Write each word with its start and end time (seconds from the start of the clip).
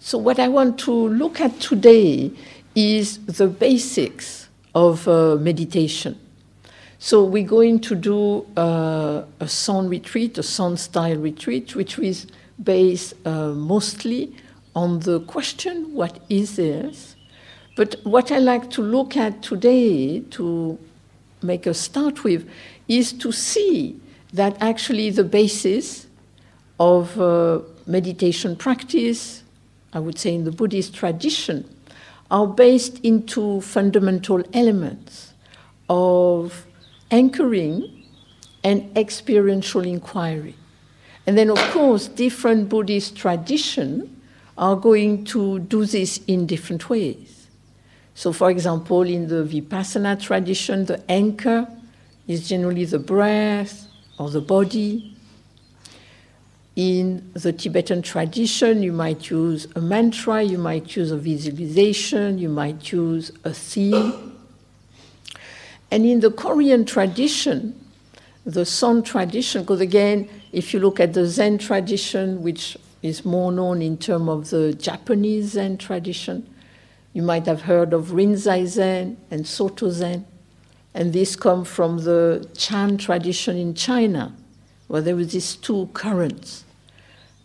So, 0.00 0.16
what 0.16 0.38
I 0.38 0.46
want 0.46 0.78
to 0.80 0.92
look 0.92 1.40
at 1.40 1.58
today 1.58 2.30
is 2.74 3.18
the 3.26 3.48
basics 3.48 4.48
of 4.72 5.08
uh, 5.08 5.34
meditation. 5.36 6.18
So, 7.00 7.24
we're 7.24 7.46
going 7.46 7.80
to 7.80 7.96
do 7.96 8.46
uh, 8.56 9.24
a 9.40 9.48
Son 9.48 9.88
retreat, 9.88 10.38
a 10.38 10.44
Son 10.44 10.76
style 10.76 11.16
retreat, 11.16 11.74
which 11.74 11.98
is 11.98 12.28
based 12.62 13.14
uh, 13.26 13.48
mostly 13.48 14.32
on 14.76 15.00
the 15.00 15.18
question, 15.20 15.92
What 15.92 16.20
is 16.28 16.54
this? 16.54 17.16
But 17.76 17.96
what 18.04 18.30
I 18.30 18.38
like 18.38 18.70
to 18.72 18.82
look 18.82 19.16
at 19.16 19.42
today, 19.42 20.20
to 20.30 20.78
make 21.42 21.66
a 21.66 21.74
start 21.74 22.22
with, 22.22 22.48
is 22.86 23.12
to 23.14 23.32
see 23.32 24.00
that 24.32 24.56
actually 24.60 25.10
the 25.10 25.24
basis 25.24 26.06
of 26.78 27.20
uh, 27.20 27.60
meditation 27.86 28.54
practice, 28.54 29.42
I 29.98 30.00
would 30.00 30.16
say 30.16 30.32
in 30.32 30.44
the 30.44 30.52
Buddhist 30.52 30.94
tradition, 30.94 31.68
are 32.30 32.46
based 32.46 33.00
into 33.00 33.60
fundamental 33.62 34.44
elements 34.52 35.32
of 35.88 36.64
anchoring 37.10 38.04
and 38.62 38.96
experiential 38.96 39.80
inquiry. 39.80 40.54
And 41.26 41.36
then, 41.36 41.50
of 41.50 41.58
course, 41.72 42.06
different 42.06 42.68
Buddhist 42.68 43.16
traditions 43.16 44.08
are 44.56 44.76
going 44.76 45.24
to 45.24 45.58
do 45.58 45.84
this 45.84 46.20
in 46.28 46.46
different 46.46 46.88
ways. 46.88 47.48
So, 48.14 48.32
for 48.32 48.52
example, 48.52 49.02
in 49.02 49.26
the 49.26 49.42
Vipassana 49.42 50.22
tradition, 50.22 50.84
the 50.84 51.02
anchor 51.10 51.66
is 52.28 52.48
generally 52.48 52.84
the 52.84 53.00
breath 53.00 53.88
or 54.16 54.30
the 54.30 54.40
body. 54.40 55.16
In 56.78 57.32
the 57.34 57.52
Tibetan 57.52 58.02
tradition, 58.02 58.84
you 58.84 58.92
might 58.92 59.30
use 59.30 59.66
a 59.74 59.80
mantra, 59.80 60.44
you 60.44 60.58
might 60.58 60.94
use 60.94 61.10
a 61.10 61.16
visualization, 61.16 62.38
you 62.38 62.48
might 62.48 62.92
use 62.92 63.32
a 63.42 63.52
theme. 63.52 64.36
And 65.90 66.06
in 66.06 66.20
the 66.20 66.30
Korean 66.30 66.84
tradition, 66.84 67.74
the 68.46 68.64
Son 68.64 69.02
tradition, 69.02 69.62
because 69.62 69.80
again, 69.80 70.28
if 70.52 70.72
you 70.72 70.78
look 70.78 71.00
at 71.00 71.14
the 71.14 71.26
Zen 71.26 71.58
tradition, 71.58 72.44
which 72.44 72.76
is 73.02 73.24
more 73.24 73.50
known 73.50 73.82
in 73.82 73.96
terms 73.98 74.28
of 74.28 74.50
the 74.50 74.72
Japanese 74.72 75.46
Zen 75.46 75.78
tradition, 75.78 76.48
you 77.12 77.22
might 77.22 77.46
have 77.46 77.62
heard 77.62 77.92
of 77.92 78.12
Rinzai 78.12 78.66
Zen 78.66 79.16
and 79.32 79.44
Soto 79.44 79.90
Zen. 79.90 80.24
And 80.94 81.12
this 81.12 81.34
comes 81.34 81.66
from 81.66 82.04
the 82.04 82.48
Chan 82.56 82.98
tradition 82.98 83.56
in 83.56 83.74
China, 83.74 84.32
where 84.86 85.02
there 85.02 85.16
were 85.16 85.24
these 85.24 85.56
two 85.56 85.90
currents. 85.92 86.66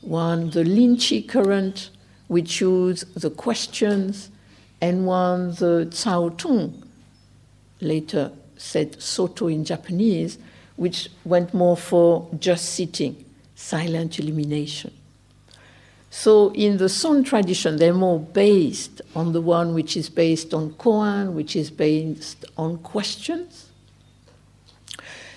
One, 0.03 0.49
the 0.49 0.63
Linchi 0.63 1.27
current, 1.27 1.89
which 2.27 2.59
used 2.59 3.19
the 3.19 3.29
questions, 3.29 4.29
and 4.81 5.05
one, 5.05 5.51
the 5.51 5.87
Cao 5.91 6.37
Tung, 6.37 6.83
later 7.79 8.31
said 8.57 9.01
Soto 9.01 9.47
in 9.47 9.63
Japanese, 9.63 10.37
which 10.75 11.09
went 11.23 11.53
more 11.53 11.77
for 11.77 12.27
just 12.39 12.71
sitting, 12.71 13.23
silent 13.55 14.19
illumination. 14.19 14.91
So 16.09 16.51
in 16.53 16.77
the 16.77 16.89
Son 16.89 17.23
tradition, 17.23 17.77
they're 17.77 17.93
more 17.93 18.19
based 18.19 19.01
on 19.15 19.31
the 19.31 19.41
one 19.41 19.73
which 19.73 19.95
is 19.95 20.09
based 20.09 20.53
on 20.53 20.73
koan, 20.73 21.33
which 21.33 21.55
is 21.55 21.71
based 21.71 22.45
on 22.57 22.77
questions. 22.79 23.69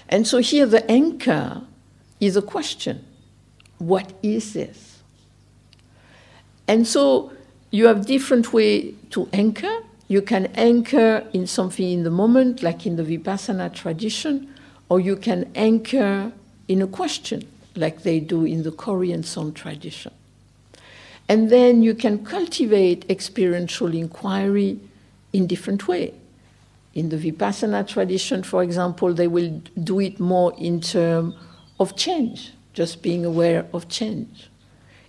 And 0.08 0.27
so 0.27 0.39
here 0.39 0.67
the 0.67 0.89
anchor 0.91 1.62
is 2.20 2.36
a 2.36 2.42
question 2.42 3.05
what 3.79 4.13
is 4.23 4.53
this? 4.53 5.03
And 6.69 6.87
so 6.87 7.33
you 7.71 7.87
have 7.87 8.07
different 8.07 8.53
way 8.53 8.93
to 9.11 9.29
anchor. 9.33 9.83
You 10.09 10.23
can 10.23 10.47
anchor 10.55 11.27
in 11.33 11.47
something 11.47 11.91
in 11.91 12.03
the 12.05 12.11
moment, 12.11 12.63
like 12.63 12.87
in 12.87 12.97
the 12.97 13.03
Vipassana 13.03 13.73
tradition, 13.73 14.53
or 14.89 15.01
you 15.01 15.17
can 15.17 15.51
anchor 15.55 16.33
in 16.69 16.83
a 16.83 16.86
question, 16.86 17.47
like 17.75 18.03
they 18.03 18.20
do 18.20 18.45
in 18.45 18.63
the 18.63 18.73
Korean 18.73 19.23
Son 19.23 19.53
tradition. 19.53 20.13
And 21.29 21.51
then 21.51 21.83
you 21.83 21.95
can 21.95 22.25
cultivate 22.25 23.05
experiential 23.11 23.92
inquiry 23.92 24.79
in 25.33 25.47
different 25.47 25.89
way. 25.89 26.15
In 26.95 27.09
the 27.09 27.17
Vipassana 27.17 27.86
tradition, 27.86 28.42
for 28.42 28.63
example, 28.63 29.13
they 29.13 29.27
will 29.27 29.61
do 29.83 30.01
it 30.01 30.20
more 30.20 30.55
in 30.57 30.81
terms 30.81 31.35
of 31.79 31.97
change 31.97 32.53
just 32.77 33.03
being 33.03 33.25
aware 33.25 33.64
of 33.73 33.89
change. 33.89 34.51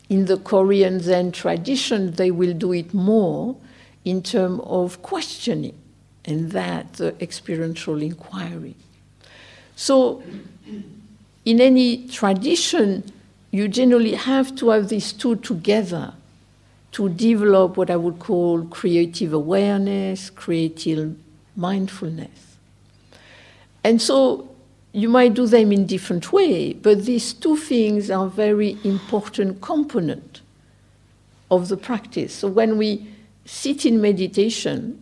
In 0.10 0.26
the 0.26 0.38
Korean 0.38 1.02
Zen 1.02 1.34
tradition, 1.34 2.14
they 2.14 2.32
will 2.32 2.54
do 2.54 2.72
it 2.72 2.94
more 2.94 3.58
in 4.06 4.24
terms 4.24 4.62
of 4.64 5.02
questioning, 5.02 5.78
and 6.24 6.52
that 6.52 6.94
the 6.94 7.14
experiential 7.22 8.02
inquiry. 8.02 8.76
So, 9.76 10.24
in 11.44 11.60
any 11.60 12.08
tradition, 12.08 13.04
you 13.52 13.68
generally 13.68 14.14
have 14.14 14.56
to 14.56 14.70
have 14.70 14.88
these 14.88 15.12
two 15.12 15.36
together 15.36 16.14
to 16.94 17.10
develop 17.10 17.76
what 17.76 17.90
I 17.90 17.98
would 17.98 18.20
call 18.20 18.64
creative 18.64 19.34
awareness, 19.34 20.30
creative 20.30 21.18
mindfulness. 21.58 22.58
And 23.84 24.02
so 24.02 24.47
you 24.98 25.10
might 25.10 25.36
do 25.36 25.46
them 25.46 25.72
in 25.72 25.86
different 25.86 26.34
way, 26.34 26.74
but 26.74 27.06
these 27.06 27.32
two 27.32 27.56
things 27.56 28.10
are 28.10 28.26
very 28.26 28.80
important 28.84 29.62
component 29.62 30.42
of 31.52 31.68
the 31.68 31.78
practice. 31.78 32.34
So 32.34 32.48
when 32.48 32.80
we 32.80 33.08
sit 33.46 33.86
in 33.86 34.02
meditation, 34.02 35.00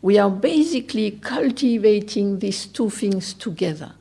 we 0.00 0.16
are 0.16 0.30
basically 0.30 1.10
cultivating 1.10 2.38
these 2.38 2.64
two 2.64 2.88
things 2.88 3.34
together. 3.34 3.92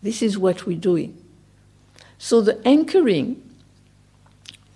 This 0.00 0.22
is 0.22 0.38
what 0.38 0.64
we're 0.64 0.78
doing. 0.78 1.20
So 2.18 2.40
the 2.40 2.64
anchoring, 2.64 3.42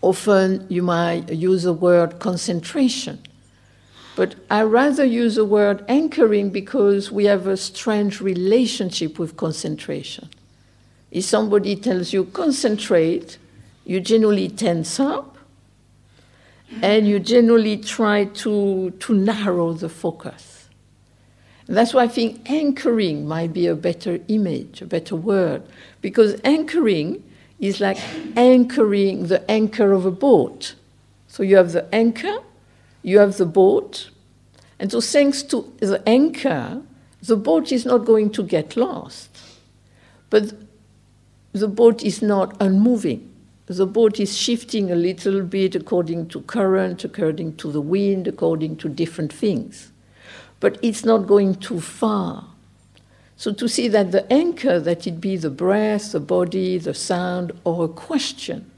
often 0.03 0.66
you 0.69 0.82
might 0.82 1.31
use 1.32 1.62
the 1.62 1.72
word 1.72 2.19
concentration. 2.19 3.21
But 4.17 4.37
I 4.49 4.63
rather 4.63 5.05
use 5.05 5.35
the 5.35 5.45
word 5.45 5.85
anchoring 5.89 6.51
because 6.51 7.11
we 7.11 7.25
have 7.25 7.47
a 7.47 7.57
strange 7.57 8.21
relationship 8.21 9.19
with 9.19 9.37
concentration. 9.37 10.29
If 11.11 11.25
somebody 11.25 11.75
tells 11.77 12.13
you 12.13 12.25
concentrate, 12.27 13.39
you 13.85 14.01
generally 14.01 14.49
tense 14.49 15.01
up 15.01 15.37
and 16.83 17.07
you 17.07 17.19
generally 17.19 17.77
try 17.77 18.25
to, 18.27 18.91
to 18.91 19.15
narrow 19.15 19.73
the 19.73 19.89
focus. 19.89 20.69
And 21.67 21.77
that's 21.77 21.95
why 21.95 22.05
I 22.05 22.09
think 22.09 22.49
anchoring 22.51 23.27
might 23.27 23.53
be 23.53 23.67
a 23.67 23.75
better 23.75 24.21
image, 24.29 24.83
a 24.83 24.87
better 24.87 25.17
word, 25.17 25.63
because 26.01 26.41
anchoring 26.45 27.23
is 27.59 27.81
like 27.81 27.99
anchoring 28.37 29.27
the 29.29 29.49
anchor 29.51 29.93
of 29.93 30.05
a 30.05 30.11
boat. 30.11 30.75
So 31.27 31.43
you 31.43 31.57
have 31.57 31.73
the 31.73 31.93
anchor 31.95 32.39
you 33.04 33.19
have 33.19 33.37
the 33.37 33.47
boat, 33.47 34.09
and 34.78 34.91
so 34.91 35.00
thanks 35.00 35.42
to 35.44 35.70
the 35.78 36.03
anchor, 36.09 36.82
the 37.22 37.37
boat 37.37 37.70
is 37.70 37.84
not 37.84 37.98
going 37.98 38.31
to 38.31 38.42
get 38.42 38.76
lost. 38.76 39.28
But 40.31 40.54
the 41.53 41.69
boat 41.69 42.03
is 42.03 42.22
not 42.22 42.56
unmoving. 42.60 43.31
The 43.66 43.87
boat 43.87 44.19
is 44.19 44.37
shifting 44.37 44.91
a 44.91 44.97
little 44.97 45.42
bit 45.42 45.75
according 45.75 46.28
to 46.28 46.41
current, 46.42 47.04
according 47.04 47.56
to 47.56 47.70
the 47.70 47.81
wind, 47.81 48.26
according 48.26 48.76
to 48.78 48.88
different 48.88 49.32
things. 49.32 49.92
But 50.60 50.78
it's 50.82 51.04
not 51.04 51.26
going 51.26 51.56
too 51.56 51.81
far. 51.81 52.47
So 53.36 53.53
to 53.53 53.69
see 53.69 53.88
that 53.88 54.12
the 54.12 54.31
anchor, 54.32 54.81
that 54.81 55.06
it 55.06 55.21
be 55.21 55.36
the 55.36 55.50
breath, 55.50 56.12
the 56.12 56.21
body, 56.21 56.78
the 56.78 56.94
sound, 56.94 57.53
or 57.65 57.84
a 57.84 57.88
question, 57.88 58.71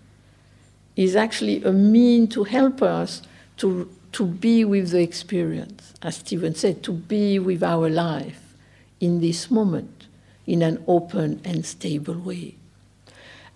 is 0.97 1.15
actually 1.15 1.63
a 1.63 1.73
mean 1.73 2.27
to 2.29 2.45
help 2.45 2.83
us 2.83 3.23
to 3.59 3.89
to 4.17 4.25
be 4.25 4.65
with 4.65 4.93
the 4.93 5.03
experience, 5.03 5.93
as 6.01 6.17
Stephen 6.17 6.55
said, 6.55 6.83
to 6.83 6.91
be 6.91 7.39
with 7.39 7.63
our 7.63 7.91
life 7.91 8.55
in 8.99 9.21
this 9.21 9.51
moment 9.51 10.07
in 10.47 10.63
an 10.63 10.83
open 10.87 11.39
and 11.45 11.67
stable 11.67 12.15
way. 12.15 12.55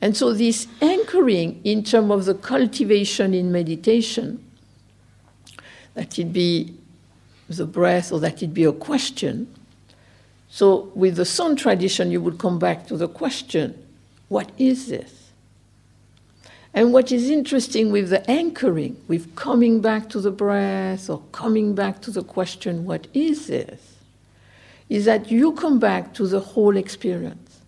And 0.02 0.14
so, 0.14 0.34
this 0.34 0.66
anchoring 0.82 1.62
in 1.64 1.82
terms 1.82 2.10
of 2.10 2.24
the 2.26 2.34
cultivation 2.34 3.32
in 3.32 3.50
meditation, 3.50 4.44
that 5.94 6.18
it 6.18 6.30
be 6.30 6.74
the 7.48 7.64
breath 7.64 8.12
or 8.12 8.20
that 8.20 8.42
it 8.42 8.52
be 8.52 8.64
a 8.64 8.72
question. 8.72 9.48
So, 10.50 10.92
with 10.94 11.16
the 11.16 11.24
Son 11.24 11.56
tradition, 11.56 12.10
you 12.10 12.20
would 12.20 12.36
come 12.38 12.58
back 12.58 12.86
to 12.88 12.98
the 12.98 13.08
question 13.08 13.82
what 14.28 14.50
is 14.58 14.88
this? 14.88 15.19
And 16.72 16.92
what 16.92 17.10
is 17.10 17.28
interesting 17.28 17.90
with 17.90 18.10
the 18.10 18.28
anchoring, 18.30 18.96
with 19.08 19.34
coming 19.34 19.80
back 19.80 20.08
to 20.10 20.20
the 20.20 20.30
breath 20.30 21.10
or 21.10 21.22
coming 21.32 21.74
back 21.74 22.00
to 22.02 22.10
the 22.10 22.22
question, 22.22 22.84
what 22.84 23.08
is 23.12 23.48
this? 23.48 23.96
Is 24.88 25.04
that 25.04 25.30
you 25.30 25.52
come 25.52 25.78
back 25.78 26.14
to 26.14 26.26
the 26.26 26.40
whole 26.40 26.76
experience. 26.76 27.60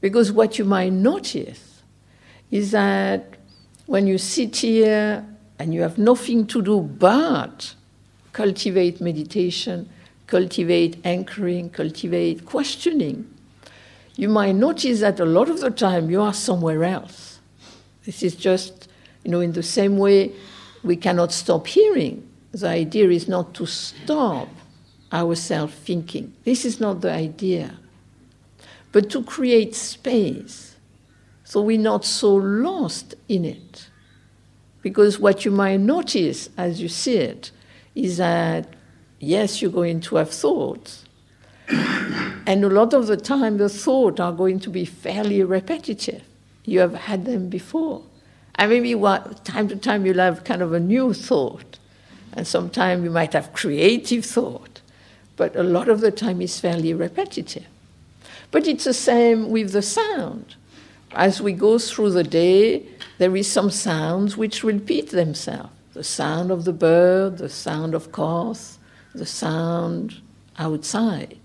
Because 0.00 0.30
what 0.30 0.58
you 0.58 0.64
might 0.64 0.92
notice 0.92 1.82
is 2.50 2.70
that 2.70 3.24
when 3.86 4.06
you 4.06 4.18
sit 4.18 4.56
here 4.56 5.24
and 5.58 5.74
you 5.74 5.82
have 5.82 5.98
nothing 5.98 6.46
to 6.46 6.62
do 6.62 6.80
but 6.80 7.74
cultivate 8.32 9.00
meditation, 9.00 9.88
cultivate 10.26 10.98
anchoring, 11.04 11.70
cultivate 11.70 12.44
questioning, 12.44 13.28
you 14.16 14.28
might 14.28 14.52
notice 14.52 15.00
that 15.00 15.18
a 15.18 15.24
lot 15.24 15.48
of 15.48 15.60
the 15.60 15.70
time 15.70 16.10
you 16.10 16.20
are 16.20 16.34
somewhere 16.34 16.84
else. 16.84 17.35
This 18.06 18.22
is 18.22 18.34
just, 18.34 18.88
you 19.22 19.30
know, 19.30 19.40
in 19.40 19.52
the 19.52 19.62
same 19.62 19.98
way 19.98 20.32
we 20.82 20.96
cannot 20.96 21.32
stop 21.32 21.66
hearing. 21.66 22.26
The 22.52 22.68
idea 22.68 23.10
is 23.10 23.28
not 23.28 23.52
to 23.54 23.66
stop 23.66 24.48
ourselves 25.12 25.74
thinking. 25.74 26.32
This 26.44 26.64
is 26.64 26.80
not 26.80 27.02
the 27.02 27.12
idea. 27.12 27.78
But 28.92 29.10
to 29.10 29.22
create 29.22 29.74
space 29.74 30.76
so 31.46 31.62
we're 31.62 31.78
not 31.78 32.04
so 32.04 32.34
lost 32.34 33.14
in 33.28 33.44
it. 33.44 33.88
Because 34.82 35.20
what 35.20 35.44
you 35.44 35.52
might 35.52 35.76
notice 35.76 36.50
as 36.58 36.82
you 36.82 36.88
see 36.88 37.18
it 37.18 37.52
is 37.94 38.16
that, 38.16 38.66
yes, 39.20 39.62
you're 39.62 39.70
going 39.70 40.00
to 40.00 40.16
have 40.16 40.30
thoughts. 40.30 41.04
and 41.68 42.64
a 42.64 42.68
lot 42.68 42.92
of 42.94 43.06
the 43.06 43.16
time, 43.16 43.58
the 43.58 43.68
thoughts 43.68 44.18
are 44.18 44.32
going 44.32 44.58
to 44.58 44.70
be 44.70 44.84
fairly 44.84 45.40
repetitive. 45.44 46.24
You 46.66 46.80
have 46.80 46.94
had 46.94 47.24
them 47.24 47.48
before. 47.48 48.02
And 48.56 48.70
maybe 48.70 48.94
time 49.44 49.68
to 49.68 49.76
time 49.76 50.04
you'll 50.04 50.18
have 50.18 50.44
kind 50.44 50.60
of 50.60 50.72
a 50.72 50.80
new 50.80 51.14
thought. 51.14 51.78
And 52.32 52.46
sometimes 52.46 53.04
you 53.04 53.10
might 53.10 53.32
have 53.32 53.52
creative 53.54 54.24
thought. 54.24 54.82
But 55.36 55.56
a 55.56 55.62
lot 55.62 55.88
of 55.88 56.00
the 56.00 56.10
time 56.10 56.42
it's 56.42 56.60
fairly 56.60 56.92
repetitive. 56.92 57.66
But 58.50 58.66
it's 58.66 58.84
the 58.84 58.94
same 58.94 59.50
with 59.50 59.72
the 59.72 59.82
sound. 59.82 60.56
As 61.12 61.40
we 61.40 61.52
go 61.52 61.78
through 61.78 62.10
the 62.10 62.24
day, 62.24 62.86
there 63.18 63.34
is 63.36 63.50
some 63.50 63.70
sounds 63.70 64.36
which 64.36 64.64
repeat 64.64 65.10
themselves. 65.10 65.70
The 65.94 66.04
sound 66.04 66.50
of 66.50 66.64
the 66.64 66.72
bird, 66.72 67.38
the 67.38 67.48
sound 67.48 67.94
of 67.94 68.12
cars, 68.12 68.78
the 69.14 69.24
sound 69.24 70.20
outside. 70.58 71.38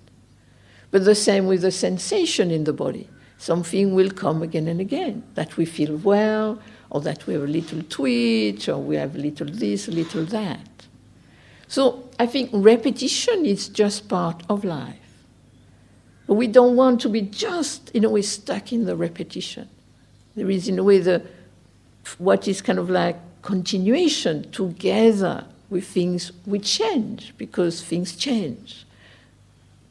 But 0.89 1.05
the 1.05 1.15
same 1.15 1.47
with 1.47 1.61
the 1.61 1.71
sensation 1.71 2.51
in 2.51 2.65
the 2.65 2.73
body. 2.73 3.07
Something 3.41 3.95
will 3.95 4.11
come 4.11 4.43
again 4.43 4.67
and 4.67 4.79
again 4.79 5.23
that 5.33 5.57
we 5.57 5.65
feel 5.65 5.95
well, 5.97 6.59
or 6.91 7.01
that 7.01 7.25
we 7.25 7.33
have 7.33 7.41
a 7.41 7.47
little 7.47 7.81
twitch, 7.89 8.69
or 8.69 8.77
we 8.77 8.97
have 8.97 9.15
a 9.15 9.17
little 9.17 9.47
this, 9.47 9.87
a 9.87 9.91
little 9.91 10.25
that. 10.25 10.85
So 11.67 12.07
I 12.19 12.27
think 12.27 12.51
repetition 12.53 13.43
is 13.47 13.67
just 13.67 14.07
part 14.07 14.43
of 14.47 14.63
life. 14.63 15.23
But 16.27 16.35
we 16.35 16.45
don't 16.45 16.75
want 16.75 17.01
to 17.01 17.09
be 17.09 17.21
just, 17.21 17.89
in 17.95 18.03
a 18.03 18.11
way, 18.11 18.21
stuck 18.21 18.71
in 18.71 18.85
the 18.85 18.95
repetition. 18.95 19.67
There 20.35 20.51
is, 20.51 20.67
in 20.67 20.77
a 20.77 20.83
way, 20.83 20.99
the 20.99 21.23
what 22.19 22.47
is 22.47 22.61
kind 22.61 22.77
of 22.77 22.91
like 22.91 23.17
continuation 23.41 24.51
together 24.51 25.45
with 25.71 25.87
things 25.87 26.31
which 26.45 26.77
change 26.77 27.33
because 27.39 27.81
things 27.81 28.15
change. 28.15 28.85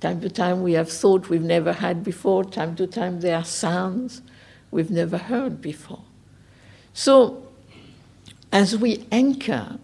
Time 0.00 0.20
to 0.22 0.30
time 0.30 0.62
we 0.62 0.72
have 0.72 0.90
thought 0.90 1.28
we've 1.28 1.42
never 1.42 1.74
had 1.74 2.02
before, 2.02 2.42
time 2.42 2.74
to 2.76 2.86
time 2.86 3.20
there 3.20 3.36
are 3.36 3.44
sounds 3.44 4.22
we've 4.70 4.90
never 4.90 5.18
heard 5.18 5.60
before. 5.60 6.02
So, 6.94 7.46
as 8.50 8.76
we 8.76 9.06
anchor, 9.12 9.78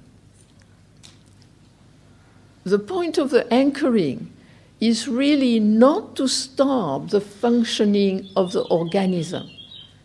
the 2.64 2.78
point 2.78 3.18
of 3.18 3.30
the 3.30 3.52
anchoring 3.52 4.32
is 4.80 5.06
really 5.06 5.60
not 5.60 6.16
to 6.16 6.26
stop 6.26 7.08
the 7.10 7.20
functioning 7.20 8.28
of 8.36 8.52
the 8.52 8.62
organism 8.62 9.50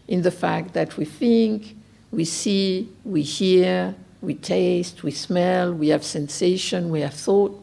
in 0.08 0.22
the 0.22 0.32
fact 0.32 0.74
that 0.74 0.98
we 0.98 1.06
think, 1.06 1.76
we 2.12 2.26
see, 2.26 2.90
we 3.06 3.22
hear, 3.22 3.96
we 4.22 4.36
taste, 4.36 5.04
we 5.04 5.12
smell, 5.12 5.74
we 5.74 5.88
have 5.88 6.04
sensation, 6.04 6.90
we 6.90 7.00
have 7.00 7.14
thought. 7.14 7.58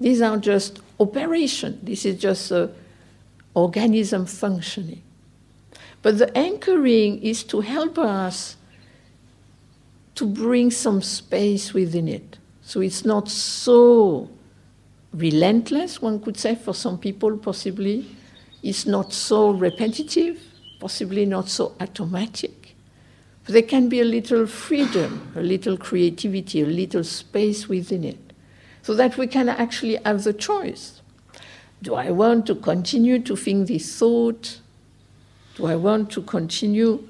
These 0.00 0.22
are 0.22 0.36
just 0.38 0.80
operation. 0.98 1.80
This 1.82 2.04
is 2.04 2.20
just 2.20 2.50
a 2.50 2.70
organism 3.54 4.26
functioning. 4.26 5.02
But 6.02 6.18
the 6.18 6.36
anchoring 6.36 7.22
is 7.22 7.42
to 7.44 7.60
help 7.60 7.98
us 7.98 8.56
to 10.14 10.26
bring 10.26 10.70
some 10.70 11.02
space 11.02 11.72
within 11.72 12.08
it. 12.08 12.38
So 12.62 12.80
it's 12.80 13.04
not 13.04 13.28
so 13.28 14.28
relentless, 15.12 16.00
one 16.02 16.20
could 16.20 16.36
say, 16.36 16.54
for 16.54 16.74
some 16.74 16.98
people, 16.98 17.36
possibly. 17.38 18.06
It's 18.62 18.86
not 18.86 19.12
so 19.12 19.50
repetitive, 19.50 20.40
possibly 20.80 21.24
not 21.24 21.48
so 21.48 21.74
automatic. 21.80 22.74
But 23.44 23.54
there 23.54 23.62
can 23.62 23.88
be 23.88 24.00
a 24.00 24.04
little 24.04 24.46
freedom, 24.46 25.32
a 25.34 25.40
little 25.40 25.76
creativity, 25.76 26.62
a 26.62 26.66
little 26.66 27.04
space 27.04 27.68
within 27.68 28.04
it 28.04 28.27
so 28.88 28.94
that 28.94 29.18
we 29.18 29.26
can 29.26 29.50
actually 29.50 29.96
have 30.06 30.24
the 30.24 30.32
choice. 30.32 31.02
Do 31.82 31.94
I 31.94 32.10
want 32.10 32.46
to 32.46 32.54
continue 32.54 33.18
to 33.18 33.36
think 33.36 33.68
this 33.68 33.98
thought? 33.98 34.60
Do 35.56 35.66
I 35.66 35.76
want 35.76 36.10
to 36.12 36.22
continue 36.22 37.06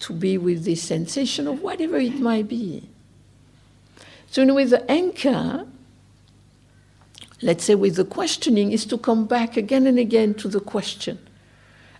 to 0.00 0.12
be 0.12 0.36
with 0.36 0.66
this 0.66 0.82
sensation 0.82 1.48
of 1.48 1.62
whatever 1.62 1.96
it 1.96 2.20
might 2.20 2.46
be? 2.46 2.90
So, 4.26 4.42
in 4.42 4.54
way, 4.54 4.66
the 4.66 4.84
anchor, 4.90 5.66
let's 7.40 7.64
say 7.64 7.74
with 7.74 7.96
the 7.96 8.04
questioning, 8.04 8.70
is 8.70 8.84
to 8.84 8.98
come 8.98 9.24
back 9.24 9.56
again 9.56 9.86
and 9.86 9.98
again 9.98 10.34
to 10.34 10.48
the 10.48 10.60
question 10.60 11.18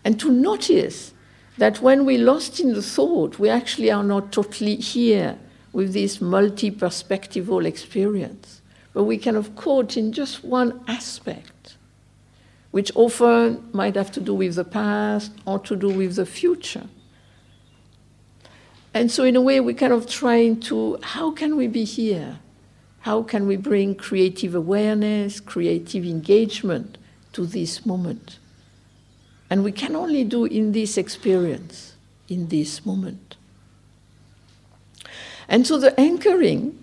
and 0.04 0.20
to 0.20 0.30
notice 0.30 1.14
that 1.56 1.80
when 1.80 2.04
we're 2.04 2.26
lost 2.26 2.60
in 2.60 2.74
the 2.74 2.82
thought, 2.82 3.38
we 3.38 3.48
actually 3.48 3.90
are 3.90 4.04
not 4.04 4.32
totally 4.32 4.76
here 4.76 5.38
with 5.72 5.94
this 5.94 6.20
multi 6.20 6.70
perspectival 6.70 7.64
experience 7.64 8.58
but 8.92 9.04
we 9.04 9.16
can 9.16 9.34
have 9.34 9.54
caught 9.56 9.96
in 9.96 10.12
just 10.12 10.44
one 10.44 10.82
aspect, 10.86 11.76
which 12.70 12.92
often 12.94 13.68
might 13.72 13.96
have 13.96 14.12
to 14.12 14.20
do 14.20 14.34
with 14.34 14.54
the 14.56 14.64
past 14.64 15.32
or 15.46 15.58
to 15.60 15.76
do 15.76 15.88
with 15.88 16.16
the 16.16 16.26
future. 16.26 16.86
And 18.94 19.10
so, 19.10 19.24
in 19.24 19.36
a 19.36 19.40
way, 19.40 19.60
we're 19.60 19.74
kind 19.74 19.92
of 19.92 20.06
trying 20.06 20.60
to 20.60 20.98
how 21.02 21.30
can 21.30 21.56
we 21.56 21.66
be 21.66 21.84
here? 21.84 22.38
How 23.00 23.22
can 23.22 23.46
we 23.46 23.56
bring 23.56 23.94
creative 23.94 24.54
awareness, 24.54 25.40
creative 25.40 26.04
engagement 26.04 26.98
to 27.32 27.46
this 27.46 27.86
moment? 27.86 28.38
And 29.48 29.64
we 29.64 29.72
can 29.72 29.96
only 29.96 30.24
do 30.24 30.44
in 30.44 30.72
this 30.72 30.96
experience, 30.96 31.94
in 32.28 32.48
this 32.48 32.84
moment. 32.86 33.36
And 35.48 35.66
so, 35.66 35.78
the 35.78 35.98
anchoring 35.98 36.81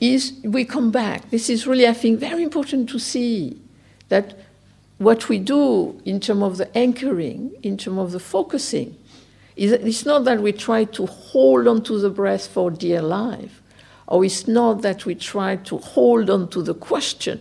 is 0.00 0.34
we 0.44 0.64
come 0.64 0.90
back. 0.90 1.30
This 1.30 1.48
is 1.48 1.66
really, 1.66 1.86
I 1.86 1.92
think, 1.92 2.20
very 2.20 2.42
important 2.42 2.88
to 2.90 2.98
see 2.98 3.60
that 4.08 4.36
what 4.98 5.28
we 5.28 5.38
do 5.38 6.00
in 6.04 6.20
terms 6.20 6.42
of 6.42 6.56
the 6.58 6.78
anchoring, 6.78 7.52
in 7.62 7.76
terms 7.76 7.98
of 7.98 8.12
the 8.12 8.20
focusing, 8.20 8.96
is 9.56 9.72
it's 9.72 10.04
not 10.04 10.24
that 10.24 10.40
we 10.40 10.52
try 10.52 10.84
to 10.84 11.06
hold 11.06 11.68
on 11.68 11.82
to 11.82 11.98
the 11.98 12.10
breath 12.10 12.46
for 12.46 12.70
dear 12.70 13.02
life, 13.02 13.62
or 14.06 14.24
it's 14.24 14.46
not 14.46 14.82
that 14.82 15.06
we 15.06 15.14
try 15.14 15.56
to 15.56 15.78
hold 15.78 16.28
on 16.28 16.48
to 16.48 16.62
the 16.62 16.74
question 16.74 17.40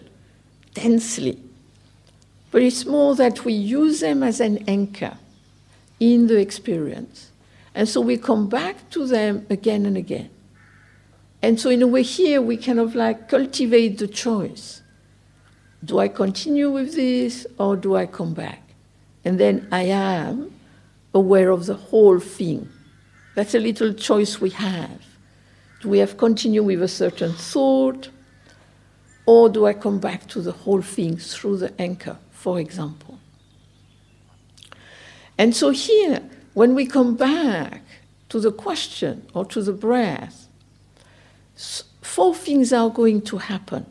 tensely, 0.73 1.41
but 2.51 2.61
it's 2.61 2.85
more 2.85 3.15
that 3.15 3.45
we 3.45 3.53
use 3.53 3.99
them 3.99 4.23
as 4.23 4.39
an 4.39 4.63
anchor 4.67 5.17
in 5.99 6.27
the 6.27 6.37
experience. 6.37 7.31
And 7.75 7.89
so 7.89 8.01
we 8.01 8.17
come 8.17 8.47
back 8.47 8.89
to 8.91 9.07
them 9.07 9.45
again 9.49 9.85
and 9.85 9.97
again. 9.97 10.29
And 11.43 11.59
so, 11.59 11.69
in 11.69 11.81
a 11.81 11.87
way, 11.87 12.03
here 12.03 12.41
we 12.41 12.55
kind 12.55 12.79
of 12.79 12.95
like 12.95 13.27
cultivate 13.27 13.97
the 13.97 14.07
choice. 14.07 14.81
Do 15.83 15.99
I 15.99 16.07
continue 16.07 16.71
with 16.71 16.95
this 16.95 17.45
or 17.59 17.75
do 17.75 17.97
I 17.97 18.05
come 18.05 18.33
back? 18.33 18.61
And 19.25 19.37
then 19.37 19.67
I 19.69 19.83
am 19.83 20.53
aware 21.13 21.51
of 21.51 21.65
the 21.65 21.75
whole 21.75 22.19
thing. 22.21 22.69
That's 23.35 23.53
a 23.53 23.59
little 23.59 23.93
choice 23.93 24.39
we 24.39 24.51
have. 24.51 25.03
Do 25.81 25.89
we 25.89 25.99
have 25.99 26.15
continue 26.15 26.63
with 26.63 26.81
a 26.81 26.87
certain 26.87 27.33
thought 27.33 28.07
or 29.25 29.49
do 29.49 29.65
I 29.65 29.73
come 29.73 29.99
back 29.99 30.27
to 30.29 30.41
the 30.41 30.53
whole 30.53 30.81
thing 30.81 31.17
through 31.17 31.57
the 31.57 31.81
anchor, 31.81 32.17
for 32.31 32.57
example? 32.57 33.19
And 35.37 35.53
so 35.53 35.71
here, 35.71 36.21
when 36.53 36.73
we 36.73 36.85
come 36.85 37.15
back 37.17 37.81
to 38.29 38.39
the 38.39 38.51
question 38.51 39.27
or 39.33 39.43
to 39.45 39.61
the 39.61 39.73
breath, 39.73 40.42
four 41.55 42.35
things 42.35 42.73
are 42.73 42.89
going 42.89 43.21
to 43.21 43.37
happen. 43.37 43.85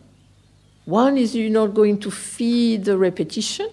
One 0.85 1.17
is 1.17 1.35
you're 1.35 1.51
not 1.51 1.75
going 1.75 2.01
to 2.01 2.11
feed 2.11 2.85
the 2.85 2.99
repetition, 2.99 3.71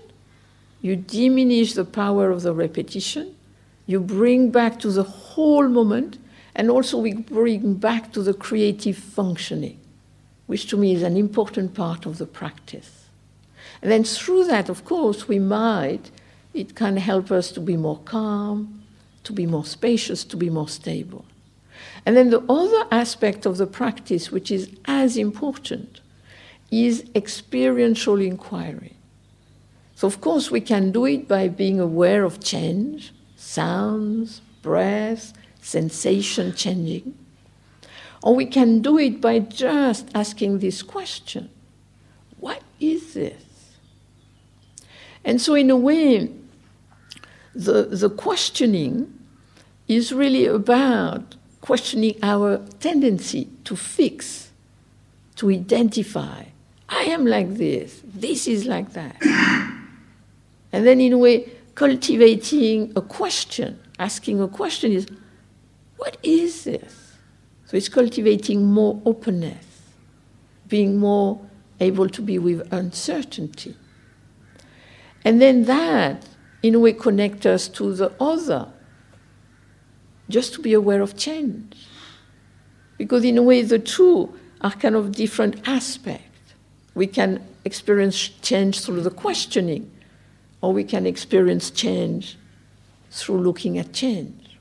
you 0.81 0.95
diminish 0.95 1.73
the 1.73 1.85
power 1.85 2.29
of 2.29 2.43
the 2.43 2.53
repetition, 2.53 3.35
you 3.87 3.99
bring 3.99 4.51
back 4.51 4.79
to 4.79 4.91
the 4.91 5.03
whole 5.03 5.67
moment, 5.67 6.19
and 6.55 6.69
also 6.69 6.97
we 6.97 7.13
bring 7.13 7.73
back 7.75 8.13
to 8.13 8.21
the 8.21 8.33
creative 8.33 8.97
functioning, 8.97 9.79
which 10.45 10.67
to 10.67 10.77
me 10.77 10.93
is 10.93 11.03
an 11.03 11.17
important 11.17 11.73
part 11.73 12.05
of 12.05 12.17
the 12.19 12.27
practice. 12.27 13.05
And 13.81 13.91
then 13.91 14.03
through 14.03 14.45
that, 14.45 14.69
of 14.69 14.85
course, 14.85 15.27
we 15.27 15.39
might, 15.39 16.11
it 16.53 16.75
can 16.75 16.97
help 16.97 17.31
us 17.31 17.51
to 17.53 17.59
be 17.59 17.77
more 17.77 17.99
calm, 17.99 18.83
to 19.23 19.33
be 19.33 19.45
more 19.45 19.65
spacious, 19.65 20.23
to 20.25 20.37
be 20.37 20.49
more 20.49 20.67
stable. 20.67 21.25
And 22.05 22.15
then 22.15 22.29
the 22.29 22.43
other 22.49 22.87
aspect 22.91 23.45
of 23.45 23.57
the 23.57 23.67
practice, 23.67 24.31
which 24.31 24.51
is 24.51 24.69
as 24.85 25.17
important, 25.17 26.01
is 26.71 27.09
experiential 27.15 28.19
inquiry. 28.19 28.93
So, 29.95 30.07
of 30.07 30.21
course, 30.21 30.49
we 30.49 30.61
can 30.61 30.91
do 30.91 31.05
it 31.05 31.27
by 31.27 31.49
being 31.49 31.79
aware 31.79 32.23
of 32.23 32.39
change, 32.39 33.13
sounds, 33.35 34.41
breath, 34.61 35.33
sensation 35.61 36.53
changing. 36.53 37.17
Or 38.21 38.35
we 38.35 38.45
can 38.45 38.81
do 38.81 38.97
it 38.97 39.19
by 39.21 39.39
just 39.39 40.09
asking 40.13 40.59
this 40.59 40.81
question 40.81 41.49
What 42.39 42.61
is 42.79 43.13
this? 43.13 43.43
And 45.25 45.41
so, 45.41 45.55
in 45.55 45.69
a 45.69 45.75
way, 45.75 46.31
the, 47.53 47.83
the 47.83 48.09
questioning 48.09 49.13
is 49.87 50.13
really 50.13 50.45
about 50.45 51.35
questioning 51.61 52.15
our 52.23 52.57
tendency 52.79 53.49
to 53.65 53.75
fix, 53.75 54.51
to 55.35 55.49
identify. 55.49 56.45
I 56.87 57.03
am 57.03 57.25
like 57.25 57.55
this, 57.55 58.01
this 58.03 58.47
is 58.47 58.65
like 58.65 58.93
that. 58.93 59.15
and 60.71 60.85
then, 60.85 60.99
in 60.99 61.13
a 61.13 61.17
way, 61.17 61.49
cultivating 61.75 62.91
a 62.95 63.01
question, 63.01 63.79
asking 63.99 64.41
a 64.41 64.47
question 64.47 64.91
is, 64.91 65.07
what 65.97 66.17
is 66.23 66.63
this? 66.63 67.13
So 67.65 67.77
it's 67.77 67.89
cultivating 67.89 68.65
more 68.65 68.99
openness, 69.05 69.65
being 70.67 70.97
more 70.97 71.39
able 71.79 72.09
to 72.09 72.21
be 72.21 72.39
with 72.39 72.67
uncertainty. 72.73 73.75
And 75.23 75.41
then 75.41 75.65
that, 75.65 76.25
in 76.63 76.75
a 76.75 76.79
way, 76.79 76.93
connects 76.93 77.45
us 77.45 77.67
to 77.69 77.93
the 77.93 78.11
other, 78.19 78.69
just 80.29 80.53
to 80.53 80.61
be 80.61 80.73
aware 80.73 81.01
of 81.01 81.17
change. 81.17 81.75
Because, 82.97 83.23
in 83.23 83.37
a 83.37 83.43
way, 83.43 83.61
the 83.61 83.79
two 83.79 84.33
are 84.61 84.71
kind 84.71 84.95
of 84.95 85.13
different 85.13 85.67
aspects. 85.67 86.53
We 86.95 87.07
can 87.07 87.45
experience 87.65 88.29
change 88.41 88.81
through 88.81 89.01
the 89.01 89.11
questioning, 89.11 89.89
or 90.61 90.73
we 90.73 90.83
can 90.83 91.05
experience 91.05 91.71
change 91.71 92.37
through 93.11 93.41
looking 93.41 93.77
at 93.77 93.93
change. 93.93 94.57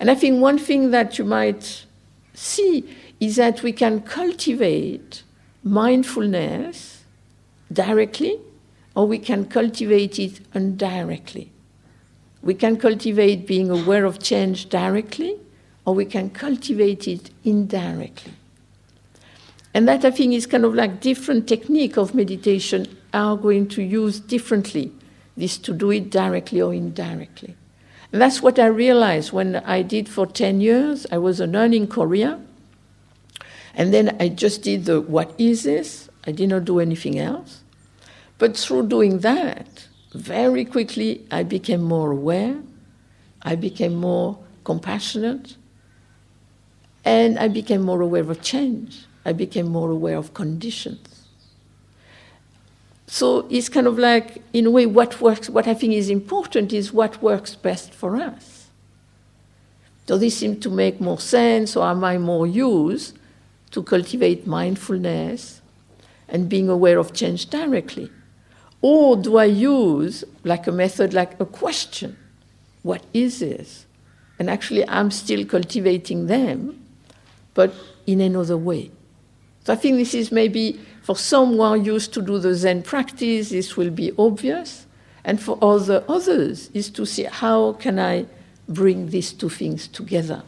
And 0.00 0.10
I 0.10 0.14
think 0.14 0.40
one 0.40 0.58
thing 0.58 0.90
that 0.90 1.18
you 1.18 1.24
might 1.24 1.84
see 2.34 2.88
is 3.20 3.36
that 3.36 3.62
we 3.62 3.72
can 3.72 4.00
cultivate 4.00 5.22
mindfulness 5.64 7.04
directly 7.72 8.38
or 8.94 9.06
we 9.06 9.18
can 9.18 9.44
cultivate 9.44 10.18
it 10.18 10.40
indirectly. 10.54 11.52
We 12.42 12.54
can 12.54 12.76
cultivate 12.76 13.46
being 13.46 13.70
aware 13.70 14.04
of 14.04 14.20
change 14.20 14.68
directly, 14.68 15.36
or 15.84 15.94
we 15.94 16.04
can 16.04 16.30
cultivate 16.30 17.08
it 17.08 17.30
indirectly. 17.44 18.32
And 19.74 19.86
that 19.88 20.04
I 20.04 20.10
think 20.10 20.34
is 20.34 20.46
kind 20.46 20.64
of 20.64 20.74
like 20.74 21.00
different 21.00 21.46
technique 21.46 21.96
of 21.96 22.14
meditation 22.14 22.96
are 23.12 23.36
going 23.36 23.68
to 23.68 23.82
use 23.82 24.20
differently, 24.20 24.92
this 25.36 25.58
to 25.58 25.72
do 25.72 25.90
it 25.90 26.10
directly 26.10 26.60
or 26.60 26.74
indirectly. 26.74 27.54
And 28.12 28.22
that's 28.22 28.42
what 28.42 28.58
I 28.58 28.66
realized 28.66 29.32
when 29.32 29.56
I 29.56 29.82
did 29.82 30.08
for 30.08 30.26
10 30.26 30.60
years. 30.60 31.06
I 31.12 31.18
was 31.18 31.40
a 31.40 31.46
nun 31.46 31.74
in 31.74 31.86
Korea. 31.86 32.40
And 33.74 33.92
then 33.92 34.16
I 34.18 34.28
just 34.28 34.62
did 34.62 34.86
the 34.86 35.00
what 35.00 35.34
is 35.38 35.62
this? 35.64 36.08
I 36.26 36.32
did 36.32 36.48
not 36.48 36.64
do 36.64 36.80
anything 36.80 37.18
else. 37.18 37.62
But 38.38 38.56
through 38.56 38.88
doing 38.88 39.20
that, 39.20 39.86
very 40.18 40.64
quickly 40.64 41.24
I 41.30 41.42
became 41.44 41.82
more 41.82 42.10
aware, 42.10 42.56
I 43.42 43.54
became 43.54 43.94
more 43.94 44.38
compassionate, 44.64 45.56
and 47.04 47.38
I 47.38 47.48
became 47.48 47.82
more 47.82 48.00
aware 48.00 48.28
of 48.30 48.42
change. 48.42 49.06
I 49.24 49.32
became 49.32 49.68
more 49.68 49.90
aware 49.90 50.16
of 50.16 50.34
conditions. 50.34 51.26
So 53.06 53.46
it's 53.48 53.68
kind 53.68 53.86
of 53.86 53.98
like, 53.98 54.42
in 54.52 54.66
a 54.66 54.70
way, 54.70 54.86
what 54.86 55.20
works, 55.20 55.48
what 55.48 55.66
I 55.66 55.74
think 55.74 55.94
is 55.94 56.10
important 56.10 56.72
is 56.72 56.92
what 56.92 57.22
works 57.22 57.54
best 57.54 57.94
for 57.94 58.16
us. 58.16 58.66
Does 60.06 60.20
this 60.20 60.36
seem 60.36 60.60
to 60.60 60.70
make 60.70 61.00
more 61.00 61.20
sense, 61.20 61.76
or 61.76 61.86
am 61.86 62.04
I 62.04 62.18
more 62.18 62.46
used 62.46 63.18
to 63.70 63.82
cultivate 63.82 64.46
mindfulness 64.46 65.60
and 66.28 66.48
being 66.48 66.68
aware 66.68 66.98
of 66.98 67.12
change 67.12 67.48
directly? 67.48 68.10
Or 68.80 69.16
do 69.16 69.36
I 69.38 69.46
use 69.46 70.24
like 70.44 70.66
a 70.66 70.72
method 70.72 71.12
like 71.12 71.38
a 71.40 71.44
question? 71.44 72.16
What 72.82 73.02
is 73.12 73.40
this? 73.40 73.86
And 74.38 74.48
actually, 74.48 74.88
I'm 74.88 75.10
still 75.10 75.44
cultivating 75.44 76.26
them, 76.26 76.80
but 77.54 77.74
in 78.06 78.20
another 78.20 78.56
way. 78.56 78.90
So 79.64 79.72
I 79.72 79.76
think 79.76 79.96
this 79.96 80.14
is 80.14 80.30
maybe 80.30 80.80
for 81.02 81.16
some 81.16 81.54
who 81.54 81.62
are 81.62 81.76
used 81.76 82.14
to 82.14 82.22
do 82.22 82.38
the 82.38 82.54
Zen 82.54 82.82
practice, 82.82 83.50
this 83.50 83.76
will 83.76 83.90
be 83.90 84.12
obvious. 84.16 84.86
And 85.24 85.40
for 85.40 85.58
other 85.60 86.04
others, 86.08 86.70
is 86.72 86.88
to 86.90 87.04
see 87.04 87.24
how 87.24 87.72
can 87.74 87.98
I 87.98 88.26
bring 88.68 89.10
these 89.10 89.32
two 89.32 89.48
things 89.48 89.88
together. 89.88 90.42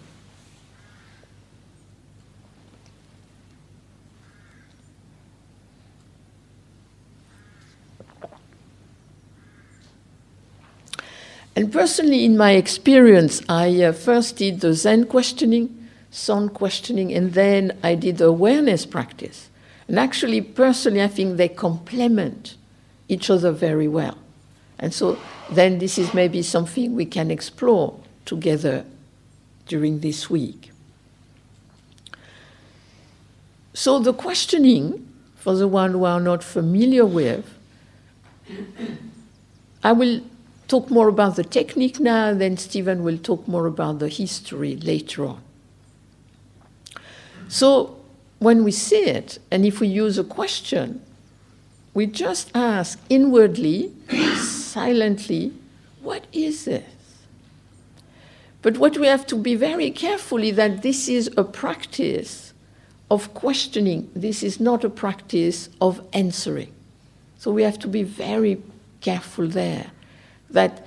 And 11.56 11.72
personally, 11.72 12.24
in 12.24 12.36
my 12.36 12.52
experience, 12.52 13.42
I 13.48 13.82
uh, 13.82 13.92
first 13.92 14.36
did 14.36 14.60
the 14.60 14.72
Zen 14.72 15.06
questioning, 15.06 15.88
Son 16.10 16.48
questioning, 16.48 17.12
and 17.12 17.34
then 17.34 17.76
I 17.82 17.94
did 17.94 18.18
the 18.18 18.26
awareness 18.26 18.86
practice. 18.86 19.48
And 19.88 19.98
actually, 19.98 20.40
personally, 20.40 21.02
I 21.02 21.08
think 21.08 21.36
they 21.36 21.48
complement 21.48 22.56
each 23.08 23.28
other 23.28 23.50
very 23.50 23.88
well. 23.88 24.16
And 24.78 24.94
so 24.94 25.18
then 25.50 25.78
this 25.78 25.98
is 25.98 26.14
maybe 26.14 26.42
something 26.42 26.94
we 26.94 27.04
can 27.04 27.30
explore 27.30 27.98
together 28.24 28.84
during 29.66 30.00
this 30.00 30.30
week. 30.30 30.70
So 33.74 33.98
the 33.98 34.12
questioning, 34.12 35.06
for 35.36 35.54
the 35.54 35.66
one 35.66 35.92
who 35.92 36.04
are 36.04 36.20
not 36.20 36.44
familiar 36.44 37.04
with, 37.04 37.44
I 39.82 39.92
will 39.92 40.22
talk 40.70 40.88
more 40.88 41.08
about 41.08 41.34
the 41.34 41.42
technique 41.42 41.98
now, 41.98 42.32
then 42.32 42.56
Stephen 42.56 43.02
will 43.02 43.18
talk 43.18 43.46
more 43.48 43.66
about 43.66 43.98
the 43.98 44.08
history 44.08 44.76
later 44.76 45.26
on. 45.26 45.42
So, 47.48 47.96
when 48.38 48.62
we 48.62 48.70
see 48.70 49.02
it, 49.02 49.40
and 49.50 49.66
if 49.66 49.80
we 49.80 49.88
use 49.88 50.16
a 50.16 50.22
question, 50.24 51.02
we 51.92 52.06
just 52.06 52.52
ask 52.54 53.00
inwardly, 53.08 53.92
silently, 54.36 55.52
what 56.02 56.24
is 56.32 56.66
this? 56.66 56.84
But 58.62 58.78
what 58.78 58.96
we 58.96 59.08
have 59.08 59.26
to 59.26 59.36
be 59.36 59.56
very 59.56 59.90
careful 59.90 60.38
is 60.38 60.54
that 60.54 60.82
this 60.82 61.08
is 61.08 61.30
a 61.36 61.42
practice 61.42 62.52
of 63.10 63.34
questioning. 63.34 64.08
This 64.14 64.44
is 64.44 64.60
not 64.60 64.84
a 64.84 64.90
practice 64.90 65.68
of 65.80 66.00
answering. 66.12 66.72
So 67.38 67.50
we 67.50 67.64
have 67.64 67.78
to 67.80 67.88
be 67.88 68.04
very 68.04 68.62
careful 69.00 69.48
there 69.48 69.90
that 70.50 70.86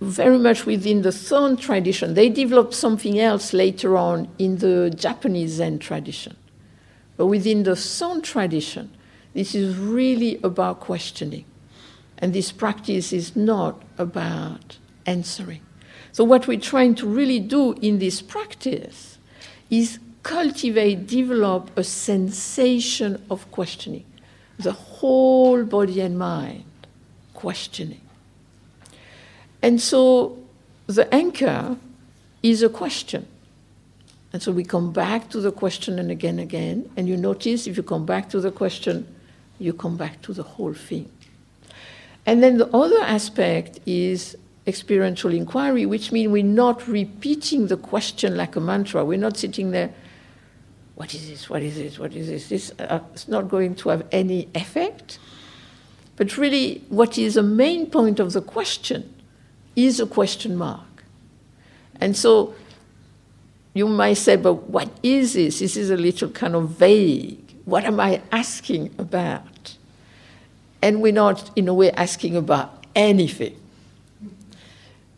very 0.00 0.38
much 0.38 0.66
within 0.66 1.02
the 1.02 1.12
Son 1.12 1.56
tradition, 1.56 2.14
they 2.14 2.28
developed 2.28 2.74
something 2.74 3.18
else 3.18 3.52
later 3.52 3.96
on 3.96 4.28
in 4.38 4.58
the 4.58 4.90
Japanese 4.90 5.52
Zen 5.52 5.78
tradition. 5.78 6.36
But 7.16 7.26
within 7.26 7.62
the 7.62 7.76
Son 7.76 8.22
tradition, 8.22 8.90
this 9.34 9.54
is 9.54 9.76
really 9.76 10.40
about 10.42 10.80
questioning. 10.80 11.44
And 12.18 12.32
this 12.32 12.52
practice 12.52 13.12
is 13.12 13.34
not 13.36 13.82
about 13.98 14.78
answering. 15.06 15.60
So, 16.12 16.22
what 16.22 16.46
we're 16.46 16.60
trying 16.60 16.94
to 16.96 17.08
really 17.08 17.40
do 17.40 17.72
in 17.74 17.98
this 17.98 18.22
practice 18.22 19.18
is 19.68 19.98
cultivate, 20.22 21.06
develop 21.06 21.76
a 21.76 21.84
sensation 21.84 23.22
of 23.30 23.50
questioning, 23.50 24.04
the 24.58 24.72
whole 24.72 25.64
body 25.64 26.00
and 26.00 26.18
mind 26.18 26.64
questioning. 27.34 28.00
And 29.64 29.80
so 29.80 30.36
the 30.88 31.12
anchor 31.12 31.78
is 32.42 32.62
a 32.62 32.68
question. 32.68 33.26
And 34.34 34.42
so 34.42 34.52
we 34.52 34.62
come 34.62 34.92
back 34.92 35.30
to 35.30 35.40
the 35.40 35.52
question 35.52 35.98
and 35.98 36.10
again, 36.10 36.38
again. 36.38 36.90
And 36.98 37.08
you 37.08 37.16
notice 37.16 37.66
if 37.66 37.78
you 37.78 37.82
come 37.82 38.04
back 38.04 38.28
to 38.30 38.40
the 38.40 38.50
question, 38.50 39.06
you 39.58 39.72
come 39.72 39.96
back 39.96 40.20
to 40.20 40.34
the 40.34 40.42
whole 40.42 40.74
thing. 40.74 41.10
And 42.26 42.42
then 42.42 42.58
the 42.58 42.68
other 42.76 43.00
aspect 43.00 43.80
is 43.86 44.36
experiential 44.66 45.32
inquiry, 45.32 45.86
which 45.86 46.12
means 46.12 46.30
we're 46.30 46.44
not 46.44 46.86
repeating 46.86 47.68
the 47.68 47.78
question 47.78 48.36
like 48.36 48.56
a 48.56 48.60
mantra. 48.60 49.02
We're 49.02 49.16
not 49.16 49.38
sitting 49.38 49.70
there, 49.70 49.94
what 50.94 51.14
is 51.14 51.26
this? 51.26 51.48
What 51.48 51.62
is 51.62 51.76
this? 51.76 51.98
What 51.98 52.14
is 52.14 52.26
this? 52.26 52.50
This 52.50 52.72
uh, 52.80 53.00
is 53.14 53.28
not 53.28 53.48
going 53.48 53.76
to 53.76 53.88
have 53.88 54.06
any 54.12 54.46
effect. 54.54 55.18
But 56.16 56.36
really, 56.36 56.84
what 56.90 57.16
is 57.16 57.34
the 57.34 57.42
main 57.42 57.86
point 57.86 58.20
of 58.20 58.34
the 58.34 58.42
question 58.42 59.13
is 59.76 60.00
a 60.00 60.06
question 60.06 60.56
mark. 60.56 61.04
And 62.00 62.16
so 62.16 62.54
you 63.72 63.88
might 63.88 64.14
say, 64.14 64.36
but 64.36 64.68
what 64.70 64.88
is 65.02 65.34
this? 65.34 65.58
This 65.58 65.76
is 65.76 65.90
a 65.90 65.96
little 65.96 66.28
kind 66.30 66.54
of 66.54 66.70
vague. 66.70 67.40
What 67.64 67.84
am 67.84 67.98
I 67.98 68.22
asking 68.30 68.94
about? 68.98 69.76
And 70.82 71.00
we're 71.00 71.12
not, 71.12 71.50
in 71.56 71.66
a 71.66 71.74
way, 71.74 71.90
asking 71.92 72.36
about 72.36 72.84
anything. 72.94 73.56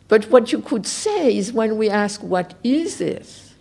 But 0.07 0.29
what 0.31 0.51
you 0.51 0.61
could 0.61 0.87
say 0.87 1.35
is 1.35 1.51
when 1.51 1.77
we 1.77 1.89
ask, 1.89 2.23
What 2.23 2.53
is 2.63 2.97
this? 2.97 3.53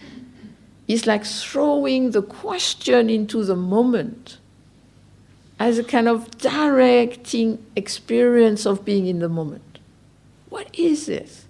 It's 0.87 1.07
like 1.07 1.25
throwing 1.25 2.13
the 2.13 2.23
question 2.23 3.11
into 3.11 3.45
the 3.45 3.57
moment 3.57 4.39
as 5.59 5.79
a 5.79 5.85
kind 5.85 6.07
of 6.07 6.31
directing 6.39 7.65
experience 7.75 8.67
of 8.67 8.85
being 8.85 9.07
in 9.07 9.19
the 9.19 9.29
moment. 9.29 9.63
What 10.57 10.71
is 10.73 11.05
this? 11.05 11.45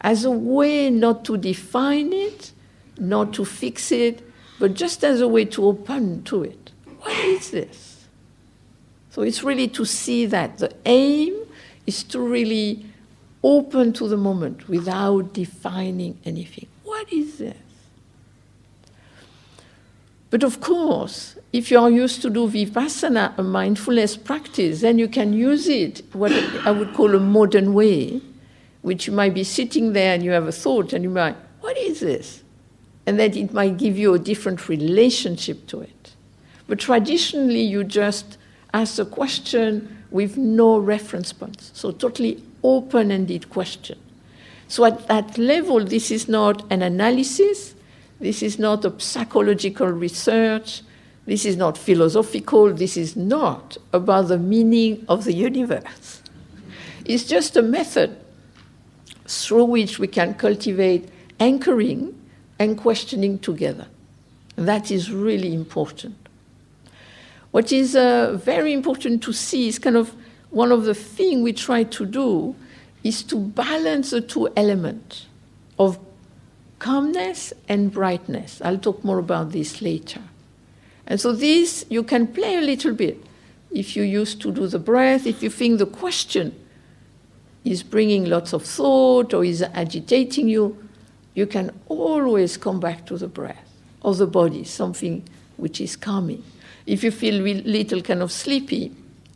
As 0.00 0.24
a 0.24 0.30
way 0.30 0.88
not 0.88 1.26
to 1.26 1.36
define 1.36 2.14
it, 2.14 2.52
not 2.98 3.34
to 3.34 3.44
fix 3.44 3.92
it, 3.92 4.26
but 4.58 4.72
just 4.72 5.04
as 5.04 5.20
a 5.20 5.28
way 5.28 5.44
to 5.44 5.66
open 5.66 6.22
to 6.22 6.42
it. 6.42 6.70
What 7.00 7.12
is 7.18 7.50
this? 7.50 8.06
So 9.10 9.20
it's 9.20 9.42
really 9.42 9.68
to 9.68 9.84
see 9.84 10.24
that. 10.24 10.56
The 10.56 10.72
aim 10.86 11.34
is 11.86 12.02
to 12.04 12.18
really 12.18 12.86
open 13.44 13.92
to 13.92 14.08
the 14.08 14.16
moment 14.16 14.70
without 14.70 15.34
defining 15.34 16.18
anything. 16.24 16.66
What 16.82 17.12
is 17.12 17.36
this? 17.36 17.58
But 20.30 20.42
of 20.42 20.62
course, 20.62 21.36
if 21.52 21.70
you 21.70 21.78
are 21.78 21.90
used 21.90 22.22
to 22.22 22.30
do 22.30 22.48
vipassana, 22.48 23.36
a 23.36 23.42
mindfulness 23.42 24.16
practice, 24.16 24.80
then 24.80 24.98
you 24.98 25.08
can 25.08 25.34
use 25.34 25.68
it, 25.68 26.02
what 26.14 26.32
I 26.64 26.70
would 26.70 26.94
call 26.94 27.14
a 27.14 27.20
modern 27.20 27.74
way, 27.74 28.22
which 28.86 29.08
you 29.08 29.12
might 29.12 29.34
be 29.34 29.42
sitting 29.42 29.94
there 29.94 30.14
and 30.14 30.22
you 30.22 30.30
have 30.30 30.46
a 30.46 30.52
thought 30.52 30.92
and 30.92 31.02
you 31.02 31.10
might, 31.10 31.34
what 31.58 31.76
is 31.76 31.98
this? 31.98 32.44
And 33.04 33.18
that 33.18 33.34
it 33.34 33.52
might 33.52 33.78
give 33.78 33.98
you 33.98 34.14
a 34.14 34.18
different 34.20 34.68
relationship 34.68 35.66
to 35.66 35.80
it. 35.80 36.12
But 36.68 36.78
traditionally, 36.78 37.62
you 37.62 37.82
just 37.82 38.38
ask 38.72 39.00
a 39.00 39.04
question 39.04 40.04
with 40.12 40.36
no 40.36 40.78
reference 40.78 41.32
points, 41.32 41.72
so 41.74 41.90
totally 41.90 42.40
open 42.62 43.10
ended 43.10 43.50
question. 43.50 43.98
So, 44.68 44.84
at 44.84 45.08
that 45.08 45.36
level, 45.36 45.84
this 45.84 46.12
is 46.12 46.28
not 46.28 46.62
an 46.70 46.82
analysis, 46.82 47.74
this 48.20 48.40
is 48.40 48.56
not 48.56 48.84
a 48.84 49.00
psychological 49.00 49.88
research, 49.88 50.82
this 51.24 51.44
is 51.44 51.56
not 51.56 51.76
philosophical, 51.76 52.72
this 52.72 52.96
is 52.96 53.16
not 53.16 53.78
about 53.92 54.28
the 54.28 54.38
meaning 54.38 55.04
of 55.08 55.24
the 55.24 55.34
universe. 55.34 56.22
It's 57.04 57.24
just 57.24 57.56
a 57.56 57.62
method 57.62 58.16
through 59.26 59.64
which 59.64 59.98
we 59.98 60.06
can 60.06 60.34
cultivate 60.34 61.08
anchoring 61.40 62.14
and 62.58 62.78
questioning 62.78 63.38
together. 63.38 63.86
That 64.56 64.90
is 64.90 65.12
really 65.12 65.54
important. 65.54 66.16
What 67.50 67.72
is 67.72 67.96
uh, 67.96 68.38
very 68.42 68.72
important 68.72 69.22
to 69.24 69.32
see 69.32 69.68
is 69.68 69.78
kind 69.78 69.96
of 69.96 70.14
one 70.50 70.72
of 70.72 70.84
the 70.84 70.94
things 70.94 71.42
we 71.42 71.52
try 71.52 71.84
to 71.84 72.06
do 72.06 72.54
is 73.02 73.22
to 73.24 73.36
balance 73.36 74.10
the 74.10 74.20
two 74.20 74.48
elements 74.56 75.26
of 75.78 75.98
calmness 76.78 77.52
and 77.68 77.92
brightness. 77.92 78.60
I'll 78.62 78.78
talk 78.78 79.04
more 79.04 79.18
about 79.18 79.52
this 79.52 79.80
later. 79.80 80.20
And 81.06 81.20
so, 81.20 81.32
this 81.32 81.84
you 81.88 82.02
can 82.02 82.26
play 82.26 82.56
a 82.56 82.60
little 82.60 82.92
bit. 82.92 83.22
If 83.70 83.96
you 83.96 84.02
used 84.02 84.40
to 84.42 84.52
do 84.52 84.66
the 84.66 84.78
breath, 84.78 85.26
if 85.26 85.42
you 85.42 85.50
think 85.50 85.78
the 85.78 85.86
question 85.86 86.54
is 87.66 87.82
bringing 87.82 88.26
lots 88.26 88.52
of 88.52 88.62
thought 88.62 89.34
or 89.34 89.44
is 89.44 89.60
agitating 89.60 90.48
you, 90.48 90.76
you 91.34 91.46
can 91.46 91.72
always 91.88 92.56
come 92.56 92.78
back 92.78 93.04
to 93.06 93.18
the 93.18 93.26
breath 93.26 93.68
or 94.02 94.14
the 94.14 94.26
body, 94.26 94.62
something 94.62 95.28
which 95.56 95.80
is 95.80 95.96
calming. 95.96 96.44
If 96.86 97.02
you 97.02 97.10
feel 97.10 97.44
a 97.44 97.54
little 97.62 98.02
kind 98.02 98.22
of 98.22 98.30
sleepy, 98.30 98.92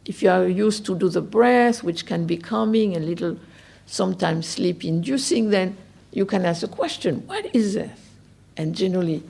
if 0.07 0.23
you 0.23 0.31
are 0.31 0.47
used 0.47 0.87
to 0.87 0.97
do 0.97 1.09
the 1.09 1.21
breath, 1.21 1.83
which 1.83 2.07
can 2.07 2.25
be 2.25 2.37
calming 2.37 2.95
and 2.95 3.05
little 3.05 3.37
sometimes 3.87 4.47
sleep 4.47 4.85
inducing, 4.85 5.51
then 5.51 5.77
you 6.13 6.25
can 6.25 6.47
ask 6.47 6.63
a 6.63 6.69
question 6.69 7.27
What 7.27 7.53
is 7.53 7.75
this? 7.75 7.91
And 8.57 8.77
generally, 8.77 9.25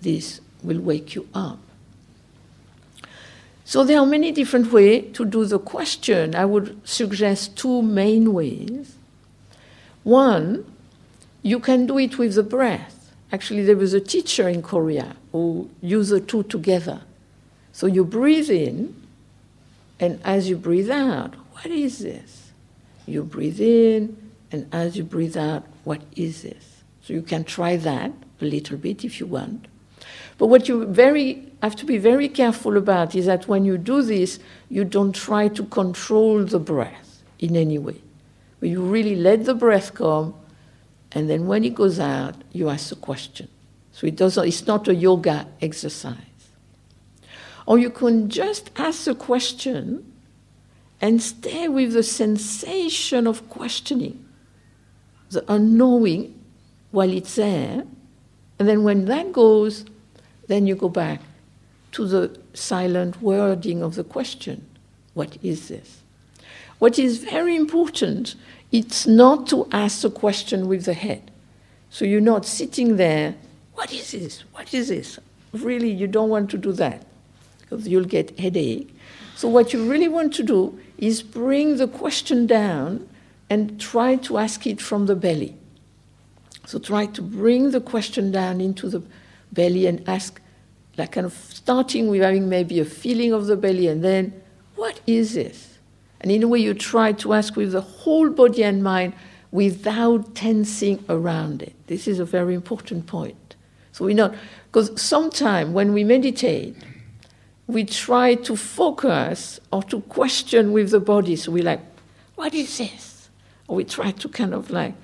this 0.00 0.40
will 0.62 0.80
wake 0.80 1.14
you 1.14 1.28
up. 1.34 1.58
So 3.68 3.84
there 3.84 4.00
are 4.00 4.06
many 4.06 4.32
different 4.32 4.72
ways 4.72 5.12
to 5.12 5.26
do 5.26 5.44
the 5.44 5.58
question. 5.58 6.34
I 6.34 6.46
would 6.46 6.80
suggest 6.88 7.54
two 7.54 7.82
main 7.82 8.32
ways. 8.32 8.96
One, 10.04 10.64
you 11.42 11.60
can 11.60 11.86
do 11.86 11.98
it 11.98 12.16
with 12.16 12.36
the 12.36 12.42
breath. 12.42 13.12
Actually, 13.30 13.64
there 13.64 13.76
was 13.76 13.92
a 13.92 14.00
teacher 14.00 14.48
in 14.48 14.62
Korea 14.62 15.16
who 15.32 15.68
used 15.82 16.08
the 16.08 16.18
two 16.18 16.44
together. 16.44 17.02
So 17.72 17.86
you 17.86 18.06
breathe 18.06 18.48
in, 18.48 18.94
and 20.00 20.18
as 20.24 20.48
you 20.48 20.56
breathe 20.56 20.90
out, 20.90 21.34
what 21.52 21.66
is 21.66 21.98
this? 21.98 22.52
You 23.04 23.22
breathe 23.22 23.60
in, 23.60 24.16
and 24.50 24.66
as 24.72 24.96
you 24.96 25.04
breathe 25.04 25.36
out, 25.36 25.66
what 25.84 26.00
is 26.16 26.40
this? 26.40 26.84
So 27.02 27.12
you 27.12 27.20
can 27.20 27.44
try 27.44 27.76
that 27.76 28.12
a 28.40 28.46
little 28.46 28.78
bit 28.78 29.04
if 29.04 29.20
you 29.20 29.26
want. 29.26 29.68
But 30.38 30.46
what 30.46 30.68
you 30.68 30.86
very 30.86 31.44
have 31.62 31.74
to 31.76 31.84
be 31.84 31.98
very 31.98 32.28
careful 32.28 32.76
about 32.76 33.14
is 33.14 33.26
that 33.26 33.48
when 33.48 33.64
you 33.64 33.76
do 33.76 34.02
this, 34.02 34.38
you 34.68 34.84
don't 34.84 35.12
try 35.12 35.48
to 35.48 35.64
control 35.64 36.44
the 36.44 36.60
breath 36.60 37.22
in 37.38 37.56
any 37.56 37.78
way. 37.78 38.00
But 38.60 38.68
you 38.68 38.82
really 38.82 39.16
let 39.16 39.44
the 39.44 39.54
breath 39.54 39.94
come, 39.94 40.34
and 41.12 41.28
then 41.28 41.46
when 41.46 41.64
it 41.64 41.74
goes 41.74 41.98
out, 41.98 42.36
you 42.52 42.68
ask 42.68 42.92
a 42.92 42.96
question. 42.96 43.48
So 43.92 44.06
it 44.06 44.16
doesn't, 44.16 44.46
it's 44.46 44.66
not 44.66 44.86
a 44.86 44.94
yoga 44.94 45.46
exercise. 45.60 46.14
Or 47.66 47.78
you 47.78 47.90
can 47.90 48.28
just 48.28 48.70
ask 48.76 49.06
a 49.08 49.14
question 49.14 50.12
and 51.00 51.22
stay 51.22 51.68
with 51.68 51.92
the 51.92 52.02
sensation 52.02 53.26
of 53.26 53.48
questioning, 53.48 54.24
the 55.30 55.44
unknowing 55.52 56.40
while 56.90 57.12
it's 57.12 57.34
there. 57.34 57.84
And 58.58 58.68
then 58.68 58.84
when 58.84 59.04
that 59.06 59.32
goes, 59.32 59.84
then 60.48 60.66
you 60.66 60.74
go 60.74 60.88
back 60.88 61.20
to 61.92 62.06
the 62.06 62.38
silent 62.54 63.22
wording 63.22 63.82
of 63.82 63.94
the 63.94 64.04
question 64.04 64.66
What 65.14 65.38
is 65.42 65.68
this? 65.68 66.02
What 66.78 66.98
is 66.98 67.18
very 67.18 67.56
important, 67.56 68.34
it's 68.70 69.06
not 69.06 69.46
to 69.48 69.66
ask 69.72 70.02
the 70.02 70.10
question 70.10 70.68
with 70.68 70.84
the 70.84 70.94
head. 70.94 71.30
So 71.90 72.04
you're 72.04 72.20
not 72.20 72.44
sitting 72.44 72.96
there, 72.96 73.34
What 73.74 73.92
is 73.92 74.10
this? 74.10 74.44
What 74.52 74.74
is 74.74 74.88
this? 74.88 75.18
Really, 75.52 75.90
you 75.90 76.06
don't 76.06 76.28
want 76.28 76.50
to 76.50 76.58
do 76.58 76.72
that 76.72 77.06
because 77.60 77.88
you'll 77.88 78.04
get 78.04 78.38
headache. 78.38 78.94
So 79.34 79.48
what 79.48 79.72
you 79.72 79.88
really 79.88 80.08
want 80.08 80.34
to 80.34 80.42
do 80.42 80.78
is 80.98 81.22
bring 81.22 81.76
the 81.76 81.86
question 81.86 82.46
down 82.46 83.08
and 83.48 83.80
try 83.80 84.16
to 84.16 84.38
ask 84.38 84.66
it 84.66 84.80
from 84.80 85.06
the 85.06 85.14
belly. 85.14 85.54
So 86.66 86.78
try 86.78 87.06
to 87.06 87.22
bring 87.22 87.70
the 87.70 87.80
question 87.80 88.30
down 88.30 88.60
into 88.60 88.88
the 88.88 89.02
belly 89.52 89.86
and 89.86 90.06
ask, 90.08 90.40
like 90.96 91.12
kind 91.12 91.26
of 91.26 91.32
starting 91.32 92.08
with 92.08 92.22
having 92.22 92.48
maybe 92.48 92.80
a 92.80 92.84
feeling 92.84 93.32
of 93.32 93.46
the 93.46 93.56
belly 93.56 93.86
and 93.86 94.02
then, 94.04 94.42
what 94.74 95.00
is 95.06 95.34
this? 95.34 95.78
And 96.20 96.30
in 96.30 96.42
a 96.42 96.48
way, 96.48 96.58
you 96.58 96.74
try 96.74 97.12
to 97.12 97.32
ask 97.32 97.56
with 97.56 97.72
the 97.72 97.80
whole 97.80 98.30
body 98.30 98.64
and 98.64 98.82
mind 98.82 99.14
without 99.50 100.34
tensing 100.34 101.04
around 101.08 101.62
it. 101.62 101.74
This 101.86 102.06
is 102.08 102.18
a 102.18 102.24
very 102.24 102.54
important 102.54 103.06
point. 103.06 103.56
So 103.92 104.04
we 104.04 104.14
know, 104.14 104.34
because 104.66 105.00
sometimes 105.00 105.70
when 105.70 105.92
we 105.92 106.04
meditate, 106.04 106.76
we 107.66 107.84
try 107.84 108.34
to 108.34 108.56
focus 108.56 109.60
or 109.72 109.82
to 109.84 110.00
question 110.02 110.72
with 110.72 110.90
the 110.90 111.00
body. 111.00 111.36
So 111.36 111.52
we're 111.52 111.64
like, 111.64 111.80
what 112.36 112.54
is 112.54 112.78
this? 112.78 113.28
Or 113.66 113.76
we 113.76 113.84
try 113.84 114.10
to 114.12 114.28
kind 114.28 114.54
of 114.54 114.70
like 114.70 114.94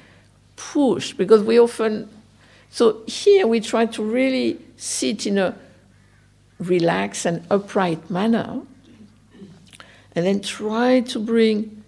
push 0.57 1.13
because 1.13 1.43
we 1.43 1.59
often, 1.59 2.09
so 2.75 3.05
here 3.07 3.47
we 3.47 3.61
try 3.61 3.87
to 3.87 4.03
really 4.03 4.61
sit 4.77 5.29
in 5.29 5.39
a 5.39 5.57
relaxed 6.59 7.25
and 7.25 7.47
upright 7.49 8.11
manner 8.11 8.63
and 10.17 10.27
then 10.27 10.41
try 10.41 10.99
to 10.99 11.21
bring 11.21 11.85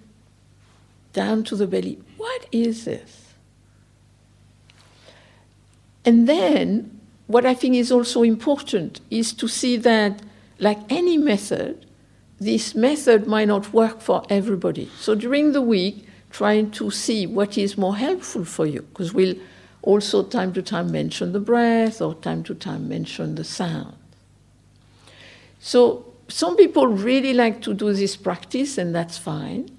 down 1.13 1.43
to 1.43 1.57
the 1.57 1.67
belly, 1.67 1.99
what 2.19 2.47
is 2.53 2.85
this? 2.85 3.35
And 6.05 6.29
then, 6.29 7.01
what 7.27 7.45
I 7.45 7.55
think 7.55 7.75
is 7.75 7.91
also 7.91 8.23
important 8.23 9.01
is 9.11 9.33
to 9.33 9.49
see 9.49 9.77
that 9.79 10.23
like 10.61 10.79
any 10.89 11.19
method, 11.19 11.85
this 12.39 12.77
method 12.77 13.27
might 13.27 13.49
not 13.49 13.73
work 13.73 14.01
for 14.01 14.23
everybody. 14.31 14.89
So 15.01 15.17
during 15.17 15.51
the 15.51 15.63
week, 15.63 16.07
trying 16.31 16.71
to 16.71 16.93
see 16.93 17.27
what 17.27 17.59
is 17.59 17.77
more 17.77 17.97
helpful 17.97 18.45
for 18.45 18.67
you, 18.67 18.83
because 18.83 19.13
we'll 19.13 19.35
also 19.87 20.23
time 20.23 20.53
to 20.53 20.63
time 20.63 20.93
mention 20.93 21.33
the 21.33 21.41
breath 21.41 22.03
or 22.03 22.15
time 22.17 22.43
to 22.43 22.55
time 22.55 22.89
mention 22.89 23.37
the 23.37 23.45
sound. 23.45 23.97
So 25.59 26.13
some 26.29 26.57
people 26.57 26.87
really 26.89 27.33
like 27.33 27.63
to 27.63 27.73
do 27.73 27.95
this 27.95 28.17
practice, 28.17 28.77
and 28.77 28.95
that's 28.95 29.17
fine. 29.17 29.71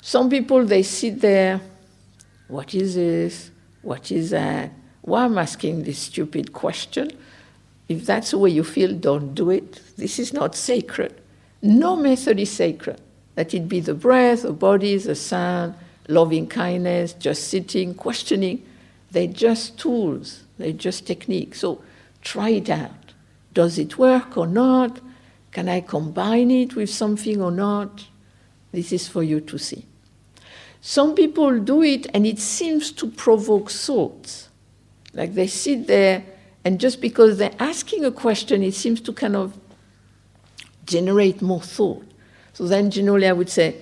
Some 0.00 0.30
people 0.30 0.64
they 0.64 0.82
sit 0.82 1.20
there, 1.20 1.60
what 2.46 2.74
is 2.74 2.94
this? 2.94 3.50
What 3.82 4.10
is 4.10 4.30
that? 4.30 4.72
why 5.08 5.24
am 5.24 5.32
I'm 5.32 5.38
asking 5.38 5.84
this 5.84 5.98
stupid 5.98 6.52
question. 6.52 7.10
If 7.88 8.04
that's 8.04 8.32
the 8.32 8.38
way 8.38 8.50
you 8.50 8.62
feel, 8.62 8.92
don't 8.92 9.34
do 9.34 9.50
it. 9.50 9.80
This 9.96 10.18
is 10.18 10.34
not 10.34 10.54
sacred. 10.54 11.18
No 11.62 11.96
method 11.96 12.38
is 12.38 12.50
sacred. 12.50 13.00
Let 13.34 13.54
it 13.54 13.68
be 13.68 13.80
the 13.80 13.94
breath, 13.94 14.42
the 14.42 14.52
body, 14.52 14.98
the 14.98 15.14
sound, 15.14 15.74
loving 16.08 16.46
kindness, 16.46 17.14
just 17.14 17.48
sitting, 17.48 17.94
questioning. 17.94 18.62
They're 19.10 19.26
just 19.26 19.78
tools, 19.78 20.44
they're 20.58 20.72
just 20.72 21.06
techniques. 21.06 21.60
So 21.60 21.82
try 22.20 22.50
it 22.50 22.70
out. 22.70 23.12
Does 23.54 23.78
it 23.78 23.98
work 23.98 24.36
or 24.36 24.46
not? 24.46 25.00
Can 25.50 25.68
I 25.68 25.80
combine 25.80 26.50
it 26.50 26.76
with 26.76 26.90
something 26.90 27.40
or 27.40 27.50
not? 27.50 28.06
This 28.72 28.92
is 28.92 29.08
for 29.08 29.22
you 29.22 29.40
to 29.40 29.58
see. 29.58 29.86
Some 30.80 31.14
people 31.14 31.58
do 31.58 31.82
it 31.82 32.06
and 32.14 32.26
it 32.26 32.38
seems 32.38 32.92
to 32.92 33.10
provoke 33.10 33.70
thoughts. 33.70 34.48
Like 35.14 35.34
they 35.34 35.46
sit 35.46 35.86
there 35.86 36.24
and 36.64 36.78
just 36.78 37.00
because 37.00 37.38
they're 37.38 37.54
asking 37.58 38.04
a 38.04 38.12
question, 38.12 38.62
it 38.62 38.74
seems 38.74 39.00
to 39.00 39.12
kind 39.12 39.34
of 39.34 39.58
generate 40.86 41.42
more 41.42 41.62
thought. 41.62 42.04
So 42.52 42.66
then 42.66 42.90
generally 42.90 43.26
I 43.26 43.32
would 43.32 43.48
say, 43.48 43.76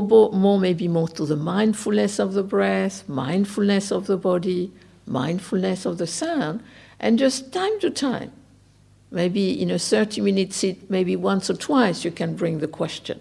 more, 0.00 0.58
maybe 0.58 0.88
more 0.88 1.08
to 1.08 1.26
the 1.26 1.36
mindfulness 1.36 2.18
of 2.18 2.32
the 2.32 2.42
breath, 2.42 3.06
mindfulness 3.08 3.90
of 3.90 4.06
the 4.06 4.16
body, 4.16 4.72
mindfulness 5.06 5.84
of 5.84 5.98
the 5.98 6.06
sound, 6.06 6.62
and 6.98 7.18
just 7.18 7.52
time 7.52 7.78
to 7.80 7.90
time, 7.90 8.32
maybe 9.10 9.60
in 9.60 9.70
a 9.70 9.78
30 9.78 10.20
minute 10.22 10.52
sit, 10.52 10.90
maybe 10.90 11.16
once 11.16 11.50
or 11.50 11.54
twice, 11.54 12.04
you 12.04 12.10
can 12.10 12.34
bring 12.34 12.60
the 12.60 12.68
question, 12.68 13.20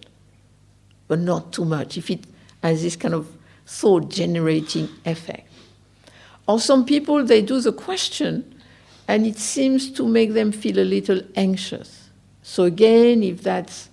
but 1.08 1.20
not 1.20 1.52
too 1.52 1.66
much. 1.66 1.98
If 1.98 2.10
it 2.10 2.26
has 2.64 2.84
this 2.84 2.96
kind 2.96 3.14
of 3.14 3.28
thought 3.66 4.10
generating 4.10 4.90
effect. 5.06 5.48
Or 6.48 6.60
some 6.60 6.86
people, 6.86 7.24
they 7.24 7.42
do 7.42 7.62
the 7.62 7.72
question 7.72 8.62
and 9.08 9.26
it 9.26 9.38
seems 9.38 9.92
to 9.92 10.08
make 10.08 10.34
them 10.34 10.52
feel 10.52 10.80
a 10.80 10.86
little 10.86 11.22
anxious. 11.36 12.10
So, 12.44 12.64
again, 12.64 13.24
if 13.24 13.44
that's 13.44 13.90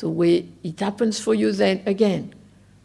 way 0.00 0.48
it 0.62 0.80
happens 0.80 1.20
for 1.20 1.34
you, 1.34 1.52
then 1.52 1.82
again, 1.86 2.34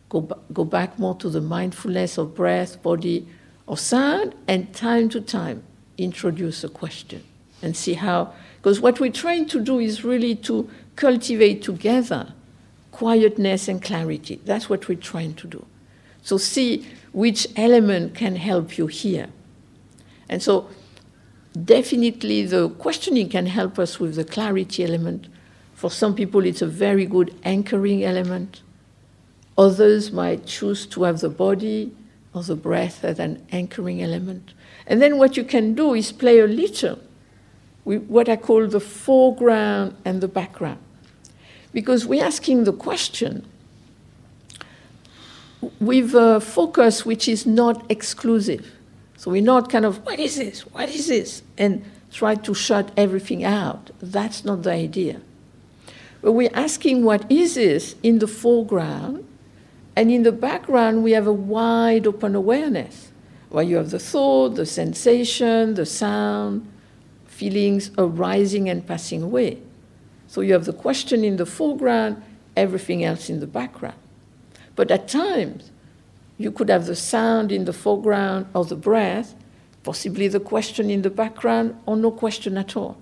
go, 0.10 0.22
go 0.54 0.65
back 0.65 1.00
more 1.00 1.15
to 1.15 1.30
the 1.30 1.41
mindfulness 1.41 2.17
of 2.17 2.36
breath, 2.36 2.82
body, 2.82 3.28
or 3.65 3.78
sound, 3.78 4.36
and 4.48 4.74
time 4.74 5.10
to 5.10 5.22
time 5.22 5.63
introduce 5.98 6.63
a 6.63 6.70
question 6.70 7.24
and 7.62 7.76
see 7.76 7.93
how. 7.93 8.34
Because 8.58 8.80
what 8.80 9.00
we're 9.00 9.12
trying 9.12 9.46
to 9.48 9.60
do 9.60 9.80
is 9.80 10.04
really 10.04 10.36
to 10.36 10.70
cultivate 10.96 11.62
together 11.62 12.34
quietness 12.91 13.67
and 13.67 13.82
clarity. 13.82 14.41
That's 14.46 14.70
what 14.70 14.88
we're 14.88 14.96
trying 14.96 15.36
to 15.36 15.48
do. 15.48 15.65
So, 16.24 16.38
see 16.38 16.86
which 17.13 17.48
element 17.56 18.15
can 18.15 18.36
help 18.36 18.78
you 18.78 18.88
here. 18.88 19.28
And 20.28 20.43
so, 20.43 20.70
definitely, 21.63 22.46
the 22.46 22.70
questioning 22.70 23.30
can 23.30 23.46
help 23.46 23.80
us 23.80 24.00
with 24.00 24.15
the 24.15 24.26
clarity 24.26 24.84
element. 24.84 25.28
For 25.78 25.92
some 25.92 26.16
people, 26.16 26.44
it's 26.44 26.63
a 26.63 26.66
very 26.66 27.06
good 27.06 27.36
anchoring 27.44 28.04
element. 28.04 28.63
Others 29.60 30.12
might 30.12 30.48
choose 30.48 30.88
to 30.88 31.04
have 31.04 31.20
the 31.20 31.30
body 31.30 31.96
or 32.34 32.42
the 32.42 32.56
breath 32.56 33.04
as 33.06 33.20
an 33.20 33.46
anchoring 33.52 34.02
element. 34.02 34.56
And 34.88 35.04
then, 35.04 35.20
what 35.20 35.38
you 35.38 35.44
can 35.44 35.76
do 35.76 35.94
is 35.94 36.12
play 36.12 36.40
a 36.40 36.48
little 36.48 36.98
with 37.86 38.08
what 38.08 38.28
I 38.28 38.38
call 38.38 38.66
the 38.66 38.80
foreground 38.80 39.96
and 40.04 40.20
the 40.20 40.28
background 40.28 40.80
because 41.74 42.08
we're 42.08 42.26
asking 42.26 42.63
the 42.63 42.74
question 42.74 43.46
with 45.80 46.16
a 46.16 46.42
focus 46.42 47.06
which 47.06 47.28
is 47.28 47.46
not 47.46 47.86
exclusive. 47.92 48.72
So 49.16 49.30
we're 49.30 49.44
not 49.44 49.70
kind 49.70 49.86
of, 49.86 50.04
what 50.04 50.20
is 50.20 50.38
this? 50.38 50.62
What 50.62 50.90
is 50.90 51.08
this? 51.08 51.44
And 51.56 51.86
try 52.12 52.34
to 52.34 52.56
shut 52.56 52.92
everything 52.98 53.44
out. 53.44 53.92
That's 54.02 54.44
not 54.44 54.63
the 54.63 54.72
idea. 54.72 55.22
But 56.21 56.34
we're 56.34 56.49
asking 56.53 57.03
what 57.03 57.30
is 57.32 57.56
this 57.56 57.95
in 58.03 58.19
the 58.19 58.27
foreground, 58.27 59.25
and 59.95 60.12
in 60.12 60.23
the 60.23 60.32
background, 60.32 61.03
we 61.03 61.12
have 61.12 61.27
a 61.27 61.34
wide 61.34 62.06
open 62.06 62.36
awareness 62.36 63.12
where 63.49 63.63
you 63.63 63.77
have 63.77 63.89
the 63.89 63.99
thought, 63.99 64.56
the 64.56 64.65
sensation, 64.65 65.75
the 65.75 65.86
sound, 65.86 66.69
feelings 67.25 67.91
arising 67.97 68.69
and 68.69 68.86
passing 68.86 69.23
away. 69.23 69.60
So 70.27 70.41
you 70.41 70.53
have 70.53 70.65
the 70.65 70.73
question 70.73 71.23
in 71.23 71.38
the 71.38 71.45
foreground, 71.45 72.21
everything 72.56 73.03
else 73.03 73.30
in 73.30 73.39
the 73.39 73.47
background. 73.47 73.97
But 74.75 74.91
at 74.91 75.08
times, 75.08 75.71
you 76.38 76.51
could 76.51 76.69
have 76.69 76.86
the 76.86 76.95
sound 76.95 77.51
in 77.51 77.65
the 77.65 77.73
foreground 77.73 78.47
or 78.53 78.65
the 78.65 78.75
breath, 78.75 79.34
possibly 79.84 80.27
the 80.27 80.39
question 80.39 80.89
in 80.89 81.01
the 81.01 81.10
background, 81.10 81.80
or 81.86 81.95
no 81.95 82.12
question 82.12 82.58
at 82.58 82.75
all. 82.75 82.97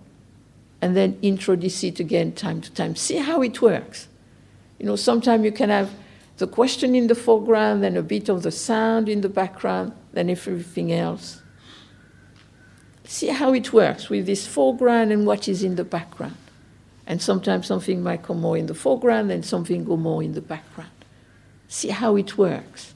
And 0.85 0.95
then 0.95 1.17
introduce 1.23 1.83
it 1.83 1.99
again 1.99 2.33
time 2.33 2.61
to 2.61 2.71
time. 2.71 2.95
See 2.95 3.17
how 3.17 3.41
it 3.41 3.59
works. 3.59 4.07
You 4.77 4.85
know, 4.85 4.95
sometimes 4.95 5.43
you 5.43 5.51
can 5.51 5.71
have 5.71 5.89
the 6.37 6.45
question 6.45 6.93
in 6.93 7.07
the 7.07 7.15
foreground, 7.15 7.83
then 7.83 7.97
a 7.97 8.03
bit 8.03 8.29
of 8.29 8.43
the 8.43 8.51
sound 8.51 9.09
in 9.09 9.21
the 9.21 9.27
background, 9.27 9.93
then 10.13 10.29
everything 10.29 10.93
else. 10.93 11.41
See 13.03 13.29
how 13.29 13.51
it 13.55 13.73
works 13.73 14.11
with 14.11 14.27
this 14.27 14.45
foreground 14.45 15.11
and 15.11 15.25
what 15.25 15.47
is 15.47 15.63
in 15.63 15.75
the 15.75 15.83
background. 15.83 16.37
And 17.07 17.19
sometimes 17.19 17.65
something 17.65 18.03
might 18.03 18.21
come 18.21 18.41
more 18.41 18.55
in 18.55 18.67
the 18.67 18.75
foreground 18.75 19.31
and 19.31 19.43
something 19.43 19.85
go 19.85 19.97
more 19.97 20.21
in 20.21 20.33
the 20.33 20.41
background. 20.41 20.91
See 21.67 21.89
how 21.89 22.15
it 22.15 22.37
works. 22.37 22.93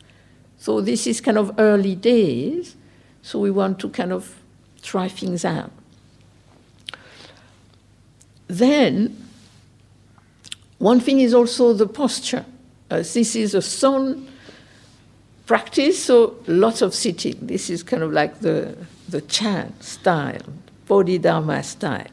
So 0.60 0.80
this 0.80 1.08
is 1.08 1.22
kind 1.22 1.40
of 1.40 1.56
early 1.58 1.96
days, 1.96 2.76
so 3.24 3.40
we 3.40 3.50
want 3.50 3.80
to 3.80 3.90
kind 3.90 4.14
of 4.14 4.36
try 4.80 5.08
things 5.08 5.44
out. 5.44 5.72
Then, 8.50 9.16
one 10.80 11.00
thing 11.00 11.20
is 11.20 11.36
also 11.36 11.72
the 11.72 11.88
posture. 11.88 12.46
Uh, 12.90 12.98
this 12.98 13.36
is 13.36 13.54
a 13.54 13.62
Son 13.62 14.28
practice, 15.46 16.04
so 16.04 16.36
lots 16.48 16.82
of 16.82 16.96
sitting. 16.96 17.38
This 17.42 17.70
is 17.70 17.84
kind 17.84 18.02
of 18.02 18.12
like 18.12 18.40
the, 18.40 18.76
the 19.08 19.22
Chan 19.22 19.80
style, 19.82 20.42
Bodhidharma 20.88 21.62
style. 21.62 22.08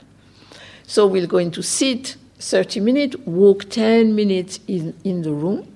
So 0.86 1.06
we're 1.06 1.26
going 1.26 1.50
to 1.52 1.62
sit 1.62 2.16
30 2.38 2.80
minutes, 2.80 3.16
walk 3.24 3.70
10 3.70 4.14
minutes 4.14 4.60
in, 4.68 4.94
in 5.04 5.22
the 5.22 5.32
room. 5.32 5.66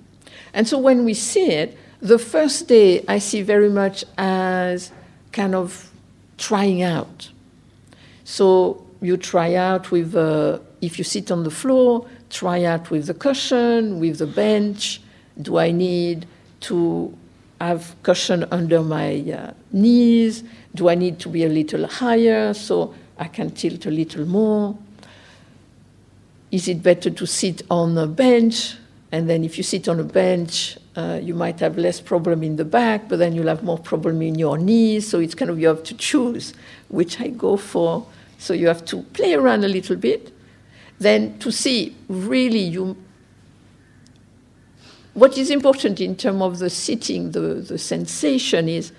And 0.52 0.68
so 0.68 0.78
when 0.78 1.06
we 1.06 1.14
sit, 1.14 1.78
the 2.00 2.18
first 2.18 2.68
day 2.68 3.02
I 3.08 3.18
see 3.18 3.40
very 3.40 3.70
much 3.70 4.04
as 4.18 4.92
kind 5.32 5.54
of 5.54 5.90
trying 6.36 6.82
out. 6.82 7.30
So 8.24 8.86
you 9.00 9.16
try 9.16 9.54
out 9.54 9.90
with, 9.90 10.14
uh, 10.14 10.58
if 10.80 10.98
you 10.98 11.04
sit 11.04 11.30
on 11.30 11.44
the 11.44 11.50
floor, 11.50 12.06
try 12.28 12.64
out 12.64 12.90
with 12.90 13.06
the 13.06 13.14
cushion, 13.14 14.00
with 14.00 14.18
the 14.18 14.26
bench. 14.26 15.00
Do 15.40 15.58
I 15.58 15.70
need 15.70 16.26
to 16.60 17.16
have 17.60 17.94
cushion 18.02 18.46
under 18.50 18.82
my 18.82 19.20
uh, 19.20 19.52
knees? 19.72 20.44
Do 20.74 20.88
I 20.88 20.94
need 20.94 21.18
to 21.20 21.28
be 21.28 21.44
a 21.44 21.48
little 21.48 21.86
higher 21.86 22.54
so 22.54 22.94
I 23.18 23.28
can 23.28 23.50
tilt 23.50 23.86
a 23.86 23.90
little 23.90 24.26
more? 24.26 24.76
is 26.50 26.68
it 26.68 26.82
better 26.82 27.10
to 27.10 27.26
sit 27.26 27.62
on 27.70 27.96
a 27.96 28.06
bench? 28.06 28.76
And 29.12 29.28
then 29.28 29.44
if 29.44 29.56
you 29.56 29.64
sit 29.64 29.88
on 29.88 29.98
a 30.00 30.04
bench, 30.04 30.78
uh, 30.96 31.20
you 31.22 31.34
might 31.34 31.60
have 31.60 31.78
less 31.78 32.00
problem 32.00 32.42
in 32.42 32.56
the 32.56 32.64
back, 32.64 33.08
but 33.08 33.18
then 33.18 33.34
you'll 33.34 33.48
have 33.48 33.62
more 33.62 33.78
problem 33.78 34.22
in 34.22 34.36
your 34.36 34.58
knees. 34.58 35.08
So 35.08 35.18
it's 35.20 35.34
kind 35.34 35.50
of 35.50 35.58
you 35.58 35.68
have 35.68 35.82
to 35.84 35.94
choose 35.94 36.54
which 36.88 37.20
I 37.20 37.28
go 37.28 37.56
for. 37.56 38.06
So 38.40 38.54
you 38.54 38.68
have 38.68 38.86
to 38.86 39.02
play 39.12 39.34
around 39.34 39.64
a 39.64 39.68
little 39.68 39.96
bit. 39.96 40.32
Then 40.98 41.38
to 41.40 41.52
see 41.52 41.94
really 42.08 42.58
you 42.58 42.96
what 45.12 45.36
is 45.36 45.50
important 45.50 46.00
in 46.00 46.16
terms 46.16 46.40
of 46.40 46.58
the 46.58 46.70
sitting, 46.70 47.32
the, 47.32 47.40
the 47.40 47.76
sensation 47.76 48.68
is 48.68 48.92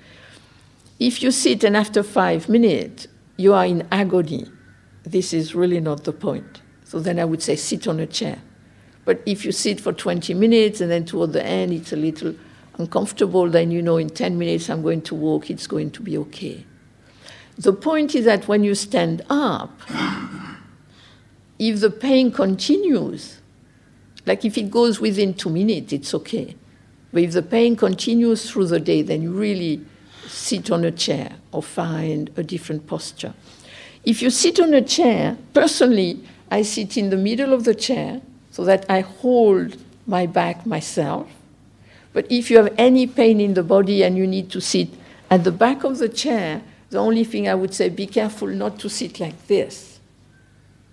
if 1.00 1.24
you 1.24 1.32
sit 1.32 1.64
and 1.64 1.76
after 1.76 2.04
five 2.04 2.48
minutes 2.50 3.08
you 3.38 3.54
are 3.54 3.66
in 3.66 3.88
agony, 3.92 4.46
this 5.04 5.34
is 5.34 5.56
really 5.56 5.80
not 5.80 6.04
the 6.04 6.14
point. 6.14 6.62
So 6.84 7.00
then 7.00 7.18
I 7.18 7.26
would 7.26 7.42
say 7.42 7.56
sit 7.56 7.88
on 7.88 8.00
a 8.00 8.06
chair. 8.06 8.40
But 9.06 9.24
if 9.26 9.44
you 9.44 9.52
sit 9.52 9.82
for 9.82 9.92
20 9.92 10.36
minutes 10.36 10.82
and 10.82 10.92
then 10.92 11.06
toward 11.06 11.34
the 11.34 11.44
end 11.44 11.74
it's 11.74 11.92
a 11.92 11.96
little 11.96 12.36
uncomfortable, 12.78 13.50
then 13.50 13.72
you 13.72 13.82
know 13.82 13.98
in 13.98 14.10
10 14.12 14.38
minutes 14.38 14.70
I'm 14.70 14.84
going 14.84 15.02
to 15.04 15.16
walk, 15.16 15.50
it's 15.50 15.66
going 15.66 15.90
to 15.92 16.04
be 16.04 16.16
okay. 16.20 16.64
The 17.58 17.74
point 17.74 18.16
is 18.16 18.26
that 18.26 18.48
when 18.48 18.64
you 18.64 18.76
stand 18.76 19.24
up, 19.30 19.80
if 21.60 21.80
the 21.80 21.92
pain 21.92 22.32
continues, 22.32 23.40
like 24.26 24.46
if 24.46 24.58
it 24.58 24.72
goes 24.72 25.00
within 25.00 25.34
two 25.34 25.50
minutes, 25.50 25.94
it's 25.94 26.14
okay. 26.14 26.56
But 27.14 27.24
if 27.24 27.34
the 27.34 27.44
pain 27.44 27.76
continues 27.76 28.50
through 28.50 28.68
the 28.68 28.80
day, 28.80 29.02
then 29.02 29.22
you 29.22 29.32
really 29.32 29.86
sit 30.28 30.72
on 30.72 30.86
a 30.86 30.92
chair 30.92 31.36
or 31.52 31.62
find 31.62 32.32
a 32.38 32.44
different 32.44 32.88
posture. 32.88 33.34
If 34.04 34.22
you 34.22 34.30
sit 34.30 34.60
on 34.60 34.74
a 34.74 34.82
chair, 34.82 35.38
personally, 35.54 36.24
I 36.50 36.64
sit 36.64 36.98
in 36.98 37.10
the 37.10 37.18
middle 37.18 37.54
of 37.54 37.66
the 37.66 37.76
chair 37.76 38.22
so 38.50 38.64
that 38.66 38.86
I 38.90 39.02
hold 39.02 39.78
my 40.08 40.26
back 40.26 40.66
myself. 40.66 41.30
But 42.14 42.26
if 42.30 42.50
you 42.50 42.58
have 42.58 42.74
any 42.78 43.08
pain 43.08 43.40
in 43.40 43.54
the 43.54 43.64
body 43.64 44.04
and 44.04 44.18
you 44.18 44.28
need 44.28 44.50
to 44.52 44.62
sit 44.62 44.90
at 45.30 45.44
the 45.44 45.52
back 45.52 45.84
of 45.84 45.98
the 45.98 46.10
chair, 46.10 46.62
The 46.92 47.00
only 47.00 47.24
thing 47.24 47.48
I 47.48 47.56
would 47.56 47.74
say, 47.74 47.90
be 47.90 48.06
careful 48.06 48.50
not 48.50 48.78
to 48.80 48.90
sit 48.90 49.20
like 49.20 49.48
this, 49.48 50.00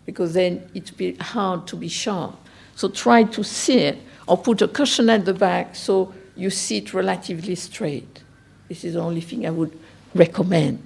because 0.06 0.32
then 0.32 0.70
it'd 0.72 0.96
be 0.96 1.14
hard 1.16 1.66
to 1.66 1.76
be 1.76 1.88
sharp. 1.88 2.36
So 2.76 2.88
try 2.88 3.24
to 3.24 3.42
sit 3.44 3.98
or 4.26 4.38
put 4.38 4.62
a 4.62 4.68
cushion 4.68 5.10
at 5.10 5.24
the 5.24 5.34
back 5.34 5.74
so 5.74 6.14
you 6.36 6.50
sit 6.50 6.94
relatively 6.94 7.56
straight. 7.56 8.22
This 8.68 8.84
is 8.84 8.94
the 8.94 9.00
only 9.00 9.20
thing 9.20 9.44
I 9.44 9.50
would 9.50 9.76
recommend. 10.14 10.82